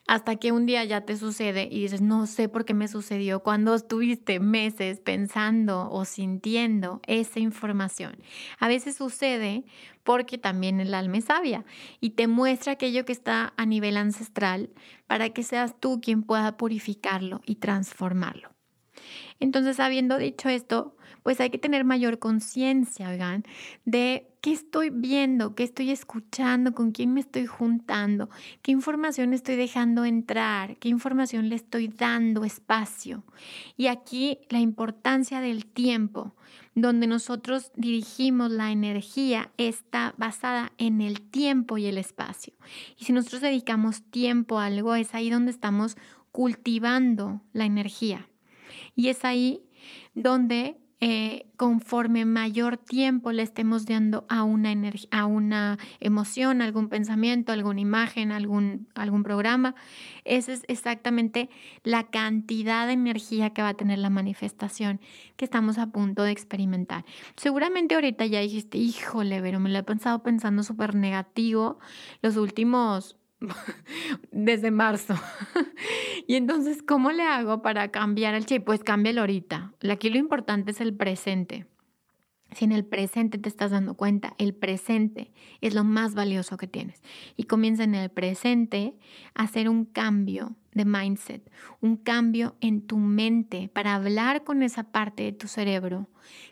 hasta 0.07 0.35
que 0.35 0.51
un 0.51 0.65
día 0.65 0.83
ya 0.83 1.01
te 1.01 1.17
sucede 1.17 1.67
y 1.71 1.81
dices, 1.81 2.01
no 2.01 2.27
sé 2.27 2.49
por 2.49 2.65
qué 2.65 2.73
me 2.73 2.87
sucedió, 2.87 3.41
cuando 3.41 3.75
estuviste 3.75 4.39
meses 4.39 4.99
pensando 4.99 5.89
o 5.91 6.05
sintiendo 6.05 7.01
esa 7.07 7.39
información. 7.39 8.17
A 8.59 8.67
veces 8.67 8.95
sucede 8.95 9.63
porque 10.03 10.37
también 10.37 10.79
el 10.79 10.93
alma 10.93 11.17
es 11.17 11.25
sabia 11.25 11.65
y 11.99 12.11
te 12.11 12.27
muestra 12.27 12.73
aquello 12.73 13.05
que 13.05 13.13
está 13.13 13.53
a 13.57 13.65
nivel 13.65 13.97
ancestral 13.97 14.69
para 15.07 15.29
que 15.29 15.43
seas 15.43 15.79
tú 15.79 16.01
quien 16.01 16.23
pueda 16.23 16.57
purificarlo 16.57 17.41
y 17.45 17.55
transformarlo. 17.55 18.49
Entonces, 19.39 19.79
habiendo 19.79 20.17
dicho 20.17 20.49
esto, 20.49 20.95
pues 21.23 21.39
hay 21.39 21.49
que 21.49 21.57
tener 21.57 21.83
mayor 21.83 22.19
conciencia, 22.19 23.09
oigan, 23.09 23.43
de 23.85 24.27
qué 24.41 24.51
estoy 24.51 24.89
viendo, 24.89 25.53
qué 25.53 25.63
estoy 25.63 25.91
escuchando, 25.91 26.73
con 26.73 26.91
quién 26.91 27.13
me 27.13 27.19
estoy 27.19 27.45
juntando, 27.45 28.29
qué 28.61 28.71
información 28.71 29.33
estoy 29.33 29.55
dejando 29.55 30.03
entrar, 30.03 30.77
qué 30.77 30.89
información 30.89 31.49
le 31.49 31.55
estoy 31.55 31.87
dando 31.87 32.43
espacio. 32.43 33.23
Y 33.77 33.87
aquí 33.87 34.39
la 34.49 34.59
importancia 34.59 35.41
del 35.41 35.65
tiempo, 35.65 36.33
donde 36.73 37.05
nosotros 37.05 37.71
dirigimos 37.75 38.49
la 38.49 38.71
energía, 38.71 39.51
está 39.57 40.15
basada 40.17 40.71
en 40.77 41.01
el 41.01 41.21
tiempo 41.21 41.77
y 41.77 41.85
el 41.85 41.97
espacio. 41.97 42.53
Y 42.97 43.05
si 43.05 43.13
nosotros 43.13 43.41
dedicamos 43.41 44.01
tiempo 44.03 44.59
a 44.59 44.65
algo, 44.65 44.95
es 44.95 45.13
ahí 45.13 45.29
donde 45.29 45.51
estamos 45.51 45.97
cultivando 46.31 47.41
la 47.53 47.65
energía. 47.65 48.27
Y 48.95 49.09
es 49.09 49.25
ahí 49.25 49.61
donde 50.13 50.77
eh, 51.03 51.47
conforme 51.57 52.25
mayor 52.25 52.77
tiempo 52.77 53.31
le 53.31 53.41
estemos 53.41 53.87
dando 53.87 54.23
a 54.29 54.43
una, 54.43 54.71
a 55.09 55.25
una 55.25 55.79
emoción, 55.99 56.61
algún 56.61 56.89
pensamiento, 56.89 57.51
alguna 57.51 57.81
imagen, 57.81 58.31
algún, 58.31 58.87
algún 58.93 59.23
programa, 59.23 59.73
esa 60.25 60.53
es 60.53 60.63
exactamente 60.67 61.49
la 61.83 62.11
cantidad 62.11 62.85
de 62.85 62.93
energía 62.93 63.49
que 63.49 63.63
va 63.63 63.69
a 63.69 63.73
tener 63.73 63.97
la 63.97 64.11
manifestación 64.11 65.01
que 65.37 65.45
estamos 65.45 65.79
a 65.79 65.87
punto 65.87 66.21
de 66.21 66.31
experimentar. 66.31 67.03
Seguramente 67.35 67.95
ahorita 67.95 68.27
ya 68.27 68.39
dijiste, 68.39 68.77
híjole, 68.77 69.41
pero 69.41 69.59
me 69.59 69.71
lo 69.71 69.79
he 69.79 69.83
pensado 69.83 70.21
pensando 70.21 70.61
súper 70.61 70.93
negativo 70.93 71.79
los 72.21 72.37
últimos 72.37 73.17
desde 74.31 74.71
marzo. 74.71 75.15
y 76.27 76.35
entonces, 76.35 76.81
¿cómo 76.83 77.11
le 77.11 77.23
hago 77.23 77.61
para 77.61 77.91
cambiar 77.91 78.33
el 78.33 78.45
chip? 78.45 78.63
Pues 78.63 78.83
cámbialo 78.83 79.21
ahorita. 79.21 79.73
Aquí 79.89 80.09
lo 80.09 80.17
importante 80.17 80.71
es 80.71 80.81
el 80.81 80.93
presente. 80.93 81.65
Si 82.51 82.65
en 82.65 82.73
el 82.73 82.83
presente 82.83 83.37
te 83.37 83.47
estás 83.47 83.71
dando 83.71 83.93
cuenta, 83.93 84.33
el 84.37 84.53
presente 84.53 85.31
es 85.61 85.73
lo 85.73 85.83
más 85.85 86.15
valioso 86.15 86.57
que 86.57 86.67
tienes. 86.67 87.01
Y 87.37 87.43
comienza 87.43 87.83
en 87.83 87.95
el 87.95 88.09
presente 88.09 88.93
a 89.35 89.43
hacer 89.43 89.69
un 89.69 89.85
cambio 89.85 90.55
de 90.73 90.85
mindset, 90.85 91.51
un 91.81 91.97
cambio 91.97 92.55
en 92.61 92.81
tu 92.81 92.97
mente 92.97 93.69
para 93.73 93.95
hablar 93.95 94.43
con 94.43 94.63
esa 94.63 94.83
parte 94.83 95.23
de 95.23 95.33
tu 95.33 95.47
cerebro 95.47 96.07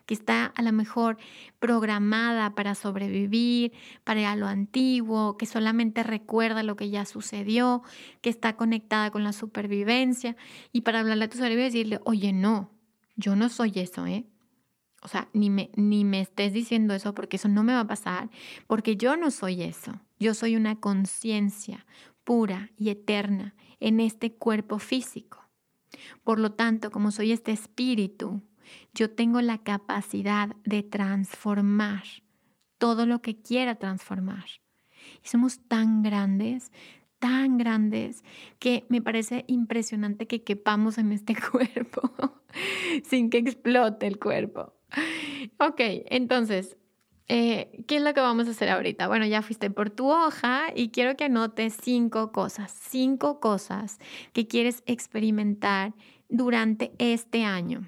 que 0.05 0.13
está 0.13 0.45
a 0.45 0.61
lo 0.61 0.71
mejor 0.71 1.17
programada 1.59 2.55
para 2.55 2.75
sobrevivir, 2.75 3.71
para 4.03 4.31
a 4.31 4.35
lo 4.35 4.47
antiguo, 4.47 5.37
que 5.37 5.45
solamente 5.45 6.03
recuerda 6.03 6.63
lo 6.63 6.75
que 6.75 6.89
ya 6.89 7.05
sucedió, 7.05 7.83
que 8.21 8.29
está 8.29 8.55
conectada 8.55 9.11
con 9.11 9.23
la 9.23 9.33
supervivencia 9.33 10.35
y 10.71 10.81
para 10.81 10.99
hablarle 10.99 11.25
a 11.25 11.29
tu 11.29 11.37
cerebro 11.37 11.61
y 11.61 11.65
decirle, 11.65 11.99
oye, 12.03 12.33
no, 12.33 12.71
yo 13.15 13.35
no 13.35 13.49
soy 13.49 13.73
eso, 13.75 14.05
¿eh? 14.07 14.25
O 15.01 15.07
sea, 15.07 15.29
ni 15.33 15.49
me, 15.49 15.69
ni 15.75 16.03
me 16.03 16.19
estés 16.19 16.51
diciendo 16.51 16.93
eso 16.93 17.13
porque 17.13 17.37
eso 17.37 17.47
no 17.47 17.63
me 17.63 17.73
va 17.73 17.81
a 17.81 17.87
pasar, 17.87 18.29
porque 18.67 18.97
yo 18.97 19.15
no 19.15 19.31
soy 19.31 19.61
eso. 19.61 20.01
Yo 20.19 20.33
soy 20.33 20.57
una 20.57 20.75
conciencia 20.75 21.85
pura 22.25 22.71
y 22.75 22.89
eterna 22.89 23.55
en 23.79 23.99
este 23.99 24.33
cuerpo 24.33 24.79
físico. 24.79 25.49
Por 26.23 26.39
lo 26.39 26.51
tanto, 26.51 26.91
como 26.91 27.11
soy 27.11 27.31
este 27.31 27.51
espíritu, 27.51 28.41
yo 28.93 29.09
tengo 29.11 29.41
la 29.41 29.59
capacidad 29.59 30.55
de 30.63 30.83
transformar 30.83 32.03
todo 32.77 33.05
lo 33.05 33.21
que 33.21 33.41
quiera 33.41 33.75
transformar. 33.75 34.45
Y 35.23 35.27
somos 35.27 35.59
tan 35.67 36.01
grandes, 36.01 36.71
tan 37.19 37.57
grandes, 37.57 38.23
que 38.59 38.85
me 38.89 39.01
parece 39.01 39.43
impresionante 39.47 40.27
que 40.27 40.43
quepamos 40.43 40.97
en 40.97 41.11
este 41.11 41.35
cuerpo 41.51 42.11
sin 43.03 43.29
que 43.29 43.37
explote 43.37 44.07
el 44.07 44.19
cuerpo. 44.19 44.73
Ok, 45.59 45.81
entonces, 46.05 46.77
eh, 47.29 47.83
¿qué 47.87 47.97
es 47.97 48.01
lo 48.01 48.13
que 48.15 48.21
vamos 48.21 48.47
a 48.47 48.51
hacer 48.51 48.69
ahorita? 48.69 49.07
Bueno, 49.07 49.25
ya 49.27 49.43
fuiste 49.43 49.69
por 49.69 49.91
tu 49.91 50.09
hoja 50.09 50.65
y 50.75 50.89
quiero 50.89 51.15
que 51.15 51.25
anotes 51.25 51.77
cinco 51.79 52.31
cosas, 52.31 52.71
cinco 52.71 53.39
cosas 53.39 53.99
que 54.33 54.47
quieres 54.47 54.81
experimentar 54.87 55.93
durante 56.27 56.91
este 56.97 57.43
año. 57.43 57.87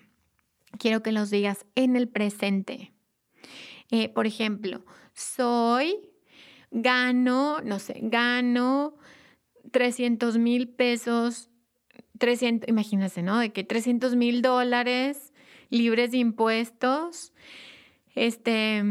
Quiero 0.78 1.02
que 1.02 1.12
los 1.12 1.32
digas 1.32 1.66
en 1.74 1.96
el 1.96 2.08
presente. 2.08 2.94
Eh, 3.90 4.10
por 4.10 4.28
ejemplo, 4.28 4.86
soy, 5.14 5.96
gano, 6.70 7.62
no 7.62 7.80
sé, 7.80 8.00
gano 8.04 8.96
300 9.72 10.38
mil 10.38 10.70
pesos, 10.70 11.50
300, 12.20 12.70
imagínate, 12.70 13.24
¿no? 13.24 13.40
De 13.40 13.52
que 13.52 13.64
300 13.64 14.16
mil 14.16 14.44
dólares 14.44 15.34
libres 15.72 16.12
de 16.12 16.18
impuestos. 16.18 17.34
Este, 18.14 18.84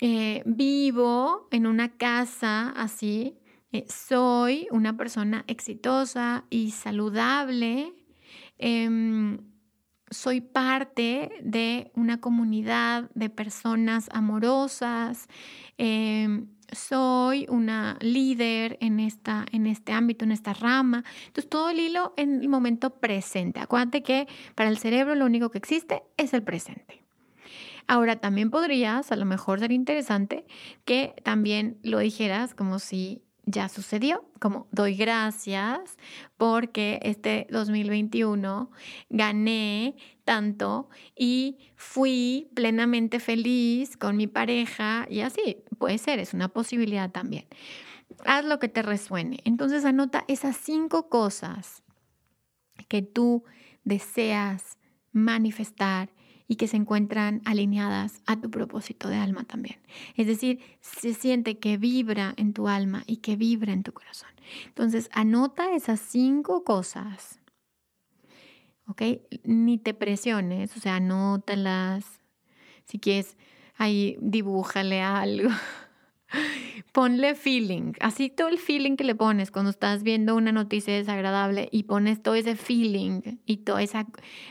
eh, 0.00 0.42
vivo 0.44 1.48
en 1.50 1.66
una 1.66 1.96
casa 1.96 2.70
así. 2.70 3.38
Eh, 3.72 3.86
soy 3.88 4.68
una 4.70 4.96
persona 4.96 5.44
exitosa 5.46 6.44
y 6.50 6.70
saludable. 6.72 7.94
Em, 8.58 9.38
soy 10.10 10.40
parte 10.40 11.30
de 11.42 11.90
una 11.94 12.20
comunidad 12.20 13.10
de 13.14 13.30
personas 13.30 14.08
amorosas. 14.12 15.26
Em, 15.78 16.48
soy 16.72 17.46
una 17.48 17.96
líder 18.00 18.76
en, 18.80 19.00
esta, 19.00 19.46
en 19.52 19.66
este 19.66 19.92
ámbito, 19.92 20.24
en 20.24 20.32
esta 20.32 20.52
rama. 20.52 21.04
Entonces, 21.26 21.48
todo 21.48 21.70
el 21.70 21.80
hilo 21.80 22.12
en 22.16 22.42
el 22.42 22.48
momento 22.48 22.90
presente. 22.98 23.60
Acuérdate 23.60 24.02
que 24.02 24.28
para 24.54 24.70
el 24.70 24.78
cerebro 24.78 25.14
lo 25.14 25.24
único 25.24 25.50
que 25.50 25.58
existe 25.58 26.02
es 26.16 26.34
el 26.34 26.42
presente. 26.42 27.05
Ahora, 27.88 28.16
también 28.16 28.50
podrías, 28.50 29.12
a 29.12 29.16
lo 29.16 29.24
mejor 29.24 29.60
ser 29.60 29.72
interesante, 29.72 30.44
que 30.84 31.14
también 31.22 31.78
lo 31.82 31.98
dijeras 32.00 32.54
como 32.54 32.78
si 32.78 33.22
ya 33.46 33.68
sucedió, 33.68 34.28
como 34.40 34.66
doy 34.72 34.96
gracias 34.96 35.96
porque 36.36 36.98
este 37.02 37.46
2021 37.50 38.72
gané 39.08 39.94
tanto 40.24 40.88
y 41.16 41.58
fui 41.76 42.50
plenamente 42.54 43.20
feliz 43.20 43.96
con 43.96 44.16
mi 44.16 44.26
pareja 44.26 45.06
y 45.08 45.20
así, 45.20 45.58
puede 45.78 45.98
ser, 45.98 46.18
es 46.18 46.34
una 46.34 46.48
posibilidad 46.48 47.10
también. 47.10 47.46
Haz 48.24 48.44
lo 48.44 48.58
que 48.58 48.68
te 48.68 48.82
resuene. 48.82 49.38
Entonces 49.44 49.84
anota 49.84 50.24
esas 50.26 50.56
cinco 50.56 51.08
cosas 51.08 51.84
que 52.88 53.02
tú 53.02 53.44
deseas 53.84 54.76
manifestar 55.12 56.10
y 56.48 56.56
que 56.56 56.68
se 56.68 56.76
encuentran 56.76 57.42
alineadas 57.44 58.22
a 58.26 58.40
tu 58.40 58.50
propósito 58.50 59.08
de 59.08 59.16
alma 59.16 59.44
también. 59.44 59.76
Es 60.16 60.26
decir, 60.26 60.60
se 60.80 61.14
siente 61.14 61.58
que 61.58 61.76
vibra 61.76 62.34
en 62.36 62.52
tu 62.52 62.68
alma 62.68 63.02
y 63.06 63.18
que 63.18 63.36
vibra 63.36 63.72
en 63.72 63.82
tu 63.82 63.92
corazón. 63.92 64.30
Entonces, 64.66 65.08
anota 65.12 65.74
esas 65.74 66.00
cinco 66.00 66.64
cosas. 66.64 67.40
¿Ok? 68.88 69.02
Ni 69.42 69.78
te 69.78 69.94
presiones, 69.94 70.76
o 70.76 70.80
sea, 70.80 70.96
anótalas. 70.96 72.04
Si 72.84 73.00
quieres, 73.00 73.36
ahí 73.76 74.16
dibújale 74.20 75.02
algo. 75.02 75.50
Ponle 76.92 77.34
feeling, 77.34 77.92
así 78.00 78.30
todo 78.30 78.48
el 78.48 78.58
feeling 78.58 78.96
que 78.96 79.04
le 79.04 79.14
pones 79.14 79.50
cuando 79.50 79.70
estás 79.70 80.02
viendo 80.02 80.34
una 80.34 80.50
noticia 80.50 80.94
desagradable 80.94 81.68
y 81.70 81.84
pones 81.84 82.22
todo 82.22 82.34
ese 82.34 82.56
feeling 82.56 83.38
y 83.44 83.58
toda 83.58 83.82
esa, 83.82 84.06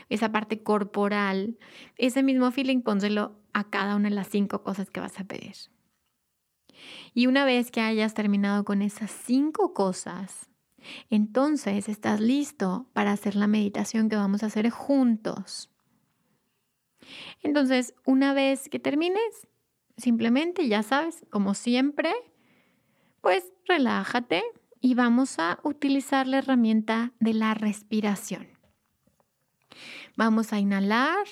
esa 0.08 0.32
parte 0.32 0.62
corporal, 0.62 1.58
ese 1.96 2.22
mismo 2.22 2.50
feeling 2.52 2.82
pónselo 2.82 3.36
a 3.52 3.64
cada 3.64 3.96
una 3.96 4.08
de 4.08 4.14
las 4.14 4.28
cinco 4.28 4.62
cosas 4.62 4.90
que 4.90 5.00
vas 5.00 5.18
a 5.18 5.24
pedir. 5.24 5.54
Y 7.14 7.26
una 7.26 7.44
vez 7.44 7.70
que 7.70 7.80
hayas 7.80 8.14
terminado 8.14 8.64
con 8.64 8.82
esas 8.82 9.10
cinco 9.10 9.74
cosas, 9.74 10.50
entonces 11.10 11.88
estás 11.88 12.20
listo 12.20 12.86
para 12.92 13.12
hacer 13.12 13.34
la 13.34 13.46
meditación 13.46 14.08
que 14.08 14.16
vamos 14.16 14.42
a 14.42 14.46
hacer 14.46 14.70
juntos. 14.70 15.70
Entonces, 17.42 17.94
una 18.04 18.34
vez 18.34 18.68
que 18.68 18.78
termines, 18.78 19.48
simplemente, 19.96 20.68
ya 20.68 20.82
sabes, 20.82 21.24
como 21.30 21.54
siempre, 21.54 22.12
pues 23.20 23.44
relájate 23.66 24.42
y 24.80 24.94
vamos 24.94 25.38
a 25.38 25.58
utilizar 25.62 26.26
la 26.26 26.38
herramienta 26.38 27.12
de 27.18 27.34
la 27.34 27.54
respiración. 27.54 28.48
Vamos 30.16 30.52
a 30.52 30.58
inhalar 30.58 31.26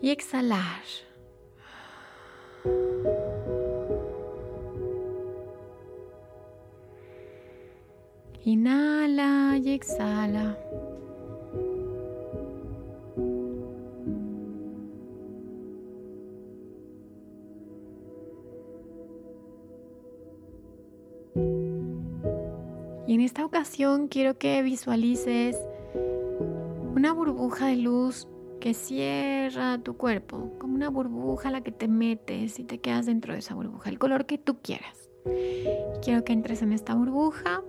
y 0.00 0.10
exhalar. 0.10 0.82
Inhala 8.44 9.58
y 9.58 9.70
exhala. 9.70 10.56
Y 23.06 23.14
en 23.14 23.20
esta 23.20 23.44
ocasión 23.44 24.08
quiero 24.08 24.38
que 24.38 24.62
visualices 24.62 25.56
una 26.94 27.12
burbuja 27.12 27.66
de 27.66 27.76
luz 27.76 28.26
que 28.60 28.74
cierra 28.74 29.78
tu 29.78 29.96
cuerpo, 29.96 30.50
como 30.58 30.74
una 30.74 30.88
burbuja 30.88 31.50
a 31.50 31.52
la 31.52 31.60
que 31.60 31.70
te 31.70 31.88
metes 31.88 32.58
y 32.58 32.64
te 32.64 32.78
quedas 32.78 33.06
dentro 33.06 33.32
de 33.32 33.38
esa 33.38 33.54
burbuja, 33.54 33.90
el 33.90 33.98
color 33.98 34.26
que 34.26 34.38
tú 34.38 34.56
quieras. 34.60 35.08
Quiero 36.02 36.24
que 36.24 36.32
entres 36.32 36.62
en 36.62 36.72
esta 36.72 36.94
burbuja 36.94 37.62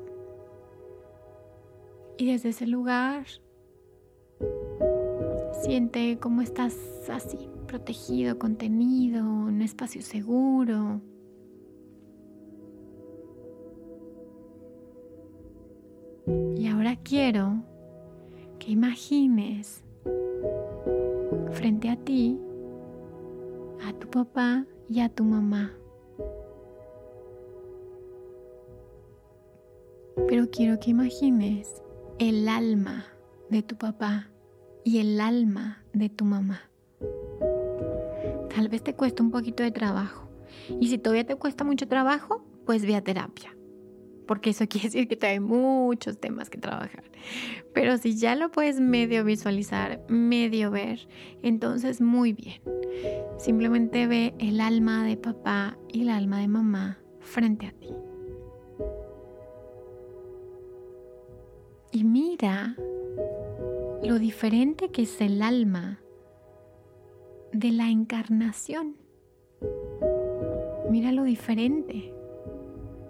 y 2.18 2.32
desde 2.32 2.50
ese 2.50 2.66
lugar 2.66 3.26
siente 5.62 6.18
cómo 6.20 6.42
estás 6.42 6.76
así, 7.10 7.50
protegido, 7.68 8.40
contenido, 8.40 9.20
en 9.20 9.26
un 9.26 9.62
espacio 9.62 10.02
seguro. 10.02 11.02
Y 16.28 16.68
ahora 16.68 16.98
quiero 16.98 17.64
que 18.60 18.72
imagines 18.72 19.84
frente 21.54 21.90
a 21.90 21.96
ti 21.96 22.38
a 23.86 23.94
tu 23.94 24.10
papá 24.10 24.66
y 24.90 25.00
a 25.00 25.10
tu 25.10 25.24
mamá. 25.24 25.72
Pero 30.28 30.50
quiero 30.50 30.80
que 30.80 30.92
imagines 30.92 31.82
el 32.20 32.50
alma 32.50 33.06
de 33.50 33.62
tu 33.64 33.78
papá 33.78 34.28
y 34.84 35.00
el 35.00 35.22
alma 35.22 35.84
de 35.94 36.10
tu 36.10 36.26
mamá. 36.26 36.62
Tal 38.54 38.68
vez 38.68 38.84
te 38.84 38.94
cuesta 38.96 39.24
un 39.24 39.32
poquito 39.32 39.64
de 39.64 39.72
trabajo. 39.72 40.28
Y 40.82 40.90
si 40.90 40.98
todavía 40.98 41.26
te 41.26 41.36
cuesta 41.36 41.64
mucho 41.64 41.88
trabajo, 41.88 42.44
pues 42.66 42.86
ve 42.86 42.96
a 42.96 43.04
terapia 43.04 43.57
porque 44.28 44.52
eso 44.52 44.68
quiere 44.70 44.88
decir 44.88 45.08
que 45.08 45.16
te 45.16 45.28
hay 45.28 45.40
muchos 45.40 46.20
temas 46.20 46.50
que 46.50 46.58
trabajar. 46.58 47.04
Pero 47.74 47.98
si 47.98 48.18
ya 48.18 48.36
lo 48.36 48.52
puedes 48.52 48.80
medio 48.80 49.24
visualizar, 49.24 50.02
medio 50.10 50.72
ver, 50.72 51.08
entonces 51.42 52.02
muy 52.02 52.34
bien. 52.34 52.62
Simplemente 53.38 54.08
ve 54.08 54.34
el 54.40 54.62
alma 54.62 55.06
de 55.06 55.18
papá 55.18 55.78
y 55.92 56.02
el 56.02 56.10
alma 56.10 56.40
de 56.40 56.48
mamá 56.48 57.00
frente 57.20 57.68
a 57.68 57.72
ti. 57.72 57.90
Y 61.92 62.04
mira 62.04 62.76
lo 64.04 64.20
diferente 64.20 64.90
que 64.90 65.04
es 65.04 65.22
el 65.22 65.42
alma 65.42 66.00
de 67.54 67.72
la 67.72 67.90
encarnación. 67.90 68.96
Mira 70.90 71.12
lo 71.12 71.24
diferente 71.24 72.14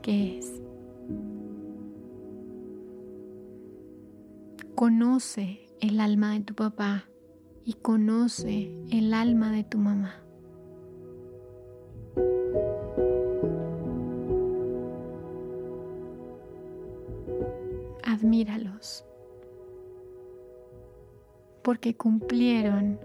que 0.01 0.37
es. 0.37 0.61
Conoce 4.77 5.67
el 5.81 5.99
alma 5.99 6.33
de 6.33 6.41
tu 6.41 6.53
papá 6.53 7.05
y 7.65 7.73
conoce 7.73 8.71
el 8.91 9.11
alma 9.15 9.51
de 9.51 9.63
tu 9.63 9.79
mamá. 9.79 10.21
Admíralos 18.03 19.03
porque 21.63 21.95
cumplieron 21.95 22.99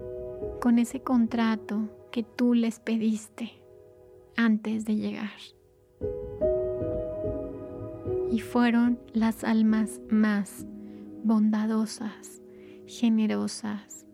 con 0.61 0.77
ese 0.77 1.01
contrato 1.01 1.89
que 2.11 2.21
tú 2.21 2.53
les 2.53 2.79
pediste 2.79 3.51
antes 4.35 4.85
de 4.85 4.95
llegar. 4.97 5.39
Y 8.29 8.41
fueron 8.41 8.99
las 9.11 9.43
almas 9.43 9.99
más 10.11 10.67
bondadosas, 11.23 12.41
generosas, 12.85 14.05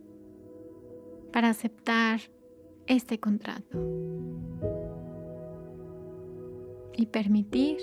para 1.34 1.50
aceptar 1.50 2.22
este 2.88 3.20
contrato 3.20 3.78
y 6.96 7.06
permitir 7.08 7.78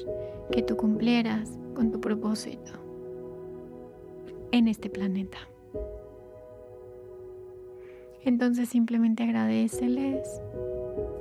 que 0.51 0.63
tú 0.63 0.77
cumplieras 0.77 1.59
con 1.75 1.91
tu 1.91 2.01
propósito 2.01 2.73
en 4.53 4.69
este 4.69 4.91
planeta. 4.91 5.39
Entonces 8.25 8.69
simplemente 8.69 9.23
agradeceles. 9.23 10.29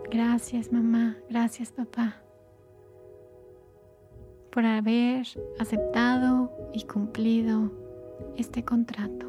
Gracias 0.09 0.71
mamá, 0.71 1.17
gracias 1.29 1.71
papá 1.71 2.21
por 4.55 4.65
haber 4.65 5.27
aceptado 5.59 6.49
y 6.73 6.83
cumplido 6.85 7.84
este 8.37 8.63
contrato. 8.63 9.25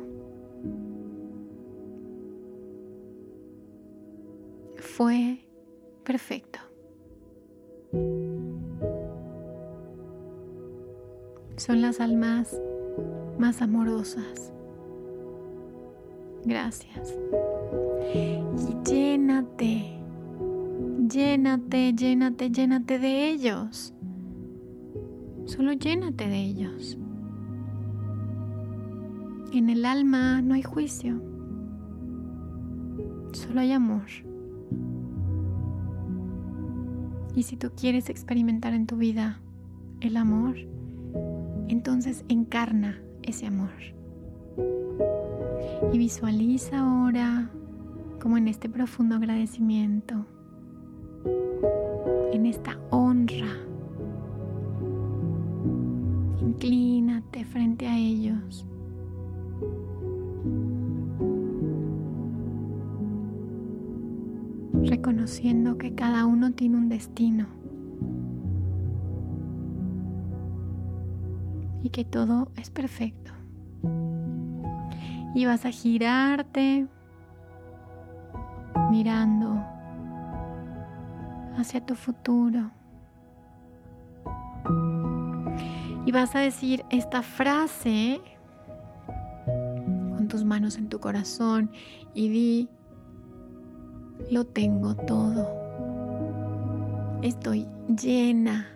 Fue 4.77 5.41
perfecto. 6.05 6.59
Son 11.57 11.81
las 11.81 12.01
almas 12.01 12.61
más 13.39 13.63
amorosas. 13.63 14.53
Gracias. 16.45 17.15
Y 18.15 18.89
llénate, 18.89 19.99
llénate, 21.09 21.93
llénate, 21.93 22.51
llénate 22.51 22.99
de 22.99 23.31
ellos. 23.31 23.93
Solo 25.47 25.73
llénate 25.73 26.29
de 26.29 26.39
ellos. 26.39 26.99
En 29.53 29.71
el 29.71 29.85
alma 29.85 30.43
no 30.43 30.55
hay 30.55 30.63
juicio, 30.63 31.21
solo 33.33 33.61
hay 33.61 33.73
amor. 33.73 34.07
Y 37.35 37.43
si 37.43 37.57
tú 37.57 37.71
quieres 37.79 38.09
experimentar 38.09 38.75
en 38.75 38.87
tu 38.87 38.97
vida 38.97 39.41
el 40.01 40.17
amor, 40.17 40.57
entonces 41.69 42.25
encarna 42.29 43.01
ese 43.23 43.47
amor. 43.47 43.73
Y 45.93 45.99
visualiza 45.99 46.81
ahora 46.81 47.51
como 48.21 48.37
en 48.37 48.49
este 48.49 48.69
profundo 48.69 49.17
agradecimiento, 49.17 50.27
en 52.33 52.47
esta 52.47 52.79
honra 52.91 53.67
Inclínate 56.57 57.45
frente 57.45 57.87
a 57.87 57.99
ellos. 57.99 58.65
Reconociendo 64.87 65.79
que 65.79 65.95
cada 65.95 66.27
uno 66.27 66.53
tiene 66.53 66.77
un 66.77 66.89
destino. 66.89 67.47
Y 71.83 71.91
que 71.91 72.05
todo 72.05 72.51
es 72.57 72.71
perfecto. 72.71 73.33
Y 75.35 75.45
vas 75.45 75.65
a 75.67 75.71
girarte 75.71 76.87
mirando 78.91 79.63
hacia 81.57 81.85
tu 81.85 81.95
futuro. 81.95 82.71
Y 86.05 86.13
vas 86.13 86.35
a 86.37 86.41
decir 86.41 86.85
esta 86.91 87.23
frase 87.23 88.21
con 90.17 90.29
tus 90.29 90.45
manos 90.45 90.77
en 90.77 90.89
tu 90.89 91.01
corazón 91.01 91.71
y 92.15 92.29
di, 92.29 92.69
lo 94.31 94.45
tengo 94.45 94.95
todo. 94.95 95.49
Estoy 97.23 97.67
llena. 98.01 98.67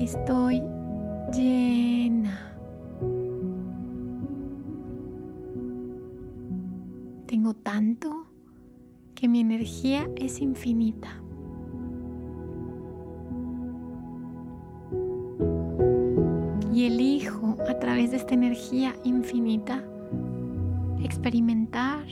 Estoy 0.00 0.62
llena. 1.32 2.56
Tengo 7.26 7.54
tanto 7.54 8.26
que 9.14 9.28
mi 9.28 9.40
energía 9.40 10.08
es 10.16 10.40
infinita. 10.40 11.08
Y 16.72 16.86
elijo 16.86 17.56
a 17.68 17.78
través 17.78 18.12
de 18.12 18.18
esta 18.18 18.34
energía 18.34 18.94
infinita 19.04 19.82
experimentar 21.02 22.04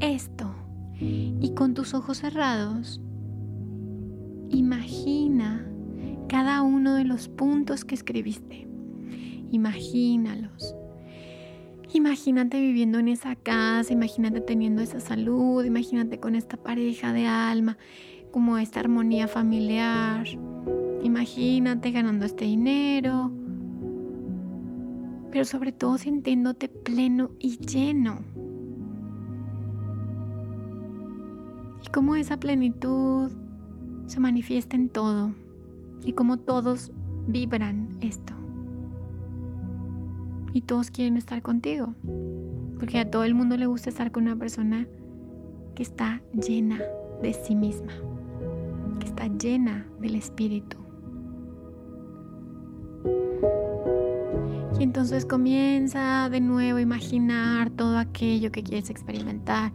esto. 0.00 0.54
Y 0.98 1.52
con 1.54 1.74
tus 1.74 1.92
ojos 1.94 2.18
cerrados, 2.18 3.00
imagina 4.48 5.66
cada 6.28 6.62
uno 6.62 6.94
de 6.94 7.04
los 7.04 7.28
puntos 7.28 7.84
que 7.84 7.94
escribiste. 7.94 8.66
Imagínalos. 9.50 10.74
Imagínate 11.92 12.60
viviendo 12.60 12.98
en 12.98 13.08
esa 13.08 13.36
casa, 13.36 13.92
imagínate 13.92 14.40
teniendo 14.40 14.82
esa 14.82 15.00
salud, 15.00 15.64
imagínate 15.64 16.18
con 16.18 16.34
esta 16.34 16.56
pareja 16.56 17.12
de 17.12 17.26
alma, 17.26 17.78
como 18.32 18.58
esta 18.58 18.80
armonía 18.80 19.28
familiar. 19.28 20.26
Imagínate 21.02 21.92
ganando 21.92 22.26
este 22.26 22.44
dinero, 22.44 23.30
pero 25.30 25.44
sobre 25.44 25.72
todo 25.72 25.96
sintiéndote 25.96 26.68
pleno 26.68 27.30
y 27.38 27.58
lleno. 27.58 28.24
Cómo 31.96 32.14
esa 32.14 32.36
plenitud 32.36 33.30
se 34.04 34.20
manifiesta 34.20 34.76
en 34.76 34.90
todo 34.90 35.32
y 36.04 36.12
cómo 36.12 36.36
todos 36.36 36.92
vibran 37.26 37.88
esto. 38.02 38.34
Y 40.52 40.60
todos 40.60 40.90
quieren 40.90 41.16
estar 41.16 41.40
contigo, 41.40 41.94
porque 42.78 42.98
a 42.98 43.10
todo 43.10 43.24
el 43.24 43.34
mundo 43.34 43.56
le 43.56 43.64
gusta 43.64 43.88
estar 43.88 44.12
con 44.12 44.24
una 44.24 44.36
persona 44.36 44.86
que 45.74 45.82
está 45.82 46.20
llena 46.34 46.82
de 47.22 47.32
sí 47.32 47.54
misma, 47.54 47.94
que 49.00 49.06
está 49.06 49.28
llena 49.28 49.86
del 49.98 50.16
espíritu. 50.16 50.76
Y 54.78 54.82
entonces 54.82 55.24
comienza 55.24 56.28
de 56.28 56.42
nuevo 56.42 56.76
a 56.76 56.82
imaginar 56.82 57.70
todo 57.70 57.96
aquello 57.96 58.52
que 58.52 58.62
quieres 58.62 58.90
experimentar. 58.90 59.72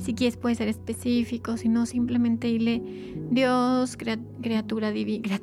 Si 0.00 0.14
quieres 0.14 0.36
puede 0.36 0.54
ser 0.54 0.68
específico, 0.68 1.56
si 1.56 1.68
no 1.68 1.86
simplemente 1.86 2.48
dile 2.48 2.82
Dios, 3.30 3.96
criatura, 4.42 4.90
divina, 4.90 5.40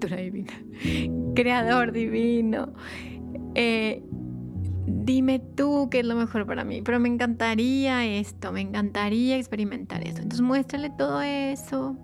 creador 1.35 1.91
divino. 1.91 2.73
Eh, 3.55 4.03
dime 4.87 5.39
tú 5.39 5.89
qué 5.89 5.99
es 5.99 6.05
lo 6.05 6.15
mejor 6.15 6.45
para 6.45 6.63
mí, 6.63 6.81
pero 6.81 6.99
me 6.99 7.09
encantaría 7.09 8.05
esto, 8.05 8.51
me 8.51 8.61
encantaría 8.61 9.37
experimentar 9.37 10.05
esto. 10.05 10.21
Entonces 10.21 10.41
muéstrale 10.41 10.89
todo 10.89 11.21
eso, 11.21 11.95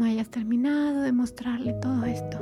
cuando 0.00 0.14
hayas 0.14 0.30
terminado 0.30 1.02
de 1.02 1.12
mostrarle 1.12 1.74
todo 1.74 2.06
esto, 2.06 2.38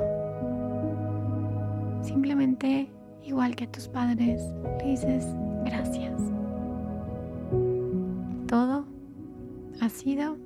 simplemente, 2.01 2.89
igual 3.25 3.53
que 3.57 3.65
a 3.65 3.71
tus 3.71 3.89
padres, 3.89 4.41
le 4.77 4.91
dices 4.91 5.27
gracias. 5.65 6.21
Todo 8.47 8.85
ha 9.81 9.89
sido 9.89 10.37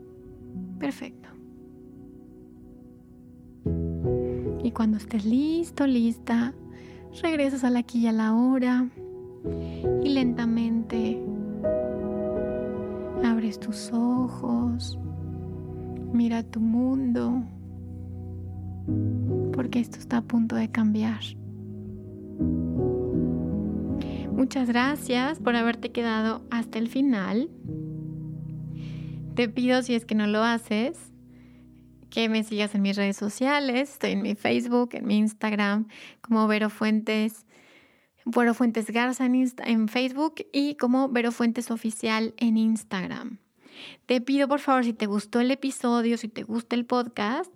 perfecto. 0.80 1.30
Y 4.63 4.71
cuando 4.71 4.97
estés 4.97 5.23
listo, 5.23 5.86
lista, 5.86 6.56
regresas 7.21 7.63
a 7.63 7.69
la 7.69 7.86
y 7.93 8.08
a 8.08 8.12
la 8.12 8.34
hora 8.34 8.89
y 10.02 10.10
lentamente 10.10 11.23
abres 13.23 13.60
tus 13.60 13.91
ojos 13.93 14.97
Mira 16.13 16.43
tu 16.43 16.60
mundo, 16.60 17.43
porque 19.52 19.80
esto 19.80 19.97
está 19.97 20.17
a 20.17 20.21
punto 20.21 20.56
de 20.56 20.69
cambiar. 20.69 21.21
Muchas 24.32 24.67
gracias 24.67 25.39
por 25.39 25.56
haberte 25.56 25.91
quedado 25.91 26.45
hasta 26.52 26.78
el 26.78 26.88
final. 26.88 27.49
Te 29.34 29.49
pido, 29.49 29.82
si 29.82 29.95
es 29.95 30.06
que 30.06 30.13
no 30.13 30.28
lo 30.28 30.43
haces, 30.43 31.12
que 32.12 32.30
me 32.30 32.43
sigas 32.43 32.76
en 32.76 32.84
mis 32.84 32.95
redes 32.95 33.17
sociales. 33.17 33.93
Estoy 33.93 34.12
en 34.12 34.21
mi 34.21 34.36
Facebook, 34.36 34.89
en 34.93 35.08
mi 35.08 35.17
Instagram, 35.17 35.88
como 36.21 36.47
Vero 36.47 36.69
Fuentes, 36.69 37.47
Vero 38.23 38.54
Fuentes 38.54 38.91
Garza 38.91 39.26
en, 39.26 39.52
en 39.65 39.88
Facebook 39.88 40.36
y 40.54 40.76
como 40.76 41.10
Vero 41.10 41.32
Fuentes 41.32 41.71
Oficial 41.71 42.36
en 42.38 42.58
Instagram. 42.58 43.39
Te 44.05 44.21
pido 44.21 44.47
por 44.47 44.59
favor, 44.59 44.83
si 44.83 44.93
te 44.93 45.05
gustó 45.05 45.39
el 45.39 45.51
episodio, 45.51 46.17
si 46.17 46.27
te 46.27 46.43
gusta 46.43 46.75
el 46.75 46.86
podcast, 46.86 47.51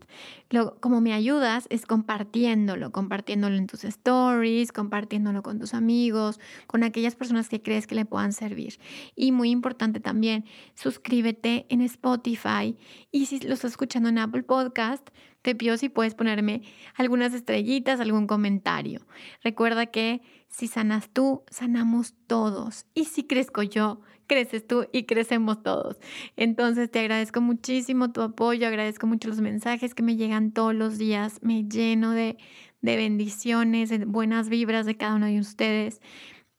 lo, 0.50 0.80
como 0.80 1.02
me 1.02 1.14
ayudas 1.14 1.68
es 1.70 1.86
compartiéndolo, 1.86 2.92
compartiéndolo 2.92 3.56
en 3.56 3.68
tus 3.68 3.84
stories, 3.84 4.72
compartiéndolo 4.72 5.44
con 5.44 5.60
tus 5.60 5.74
amigos, 5.74 6.40
con 6.68 6.84
aquellas 6.84 7.16
personas 7.16 7.50
que 7.50 7.62
crees 7.62 7.88
que 7.88 7.96
le 7.96 8.06
puedan 8.06 8.34
servir. 8.34 8.80
Y 9.16 9.32
muy 9.32 9.50
importante 9.50 10.00
también, 10.00 10.46
suscríbete 10.76 11.66
en 11.70 11.82
Spotify 11.82 12.78
y 13.12 13.26
si 13.26 13.40
lo 13.40 13.54
estás 13.54 13.72
escuchando 13.72 14.10
en 14.10 14.18
Apple 14.18 14.44
Podcast, 14.44 15.08
te 15.42 15.56
pido 15.56 15.78
si 15.78 15.88
puedes 15.90 16.14
ponerme 16.14 16.62
algunas 16.96 17.34
estrellitas, 17.34 18.00
algún 18.00 18.28
comentario. 18.28 19.08
Recuerda 19.44 19.86
que 19.86 20.22
si 20.50 20.68
sanas 20.68 21.10
tú, 21.10 21.44
sanamos 21.50 22.16
todos. 22.28 22.86
Y 22.94 23.06
si 23.06 23.24
crezco 23.24 23.64
yo, 23.64 24.02
creces 24.28 24.68
tú 24.68 24.88
y 24.92 25.04
crecemos 25.04 25.64
todos. 25.64 25.98
Entonces 26.36 26.92
te 26.92 27.00
agradezco 27.00 27.42
muchísimo 27.42 28.12
tu 28.12 28.22
apoyo, 28.22 28.68
agradezco 28.68 29.08
mucho 29.08 29.30
los 29.30 29.42
mensajes 29.42 29.96
que 29.96 30.04
me 30.04 30.16
llegan 30.16 30.52
todos 30.52 30.76
los 30.76 30.98
días, 30.98 31.40
me 31.42 31.64
lleno 31.64 32.12
de, 32.12 32.38
de 32.82 32.96
bendiciones, 32.96 33.90
de 33.90 34.06
buenas 34.06 34.50
vibras 34.50 34.86
de 34.86 34.98
cada 34.98 35.16
uno 35.16 35.26
de 35.26 35.40
ustedes. 35.40 36.02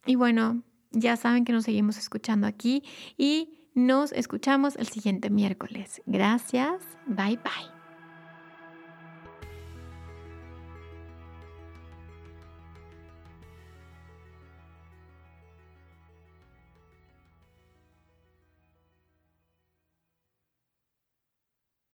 Y 0.06 0.16
bueno, 0.16 0.62
ya 0.90 1.16
saben 1.16 1.44
que 1.44 1.52
nos 1.52 1.64
seguimos 1.64 1.98
escuchando 1.98 2.46
aquí 2.46 2.82
y 3.16 3.70
nos 3.74 4.12
escuchamos 4.12 4.76
el 4.76 4.88
siguiente 4.88 5.30
miércoles. 5.30 6.02
Gracias, 6.06 6.82
bye 7.06 7.36
bye. 7.36 7.77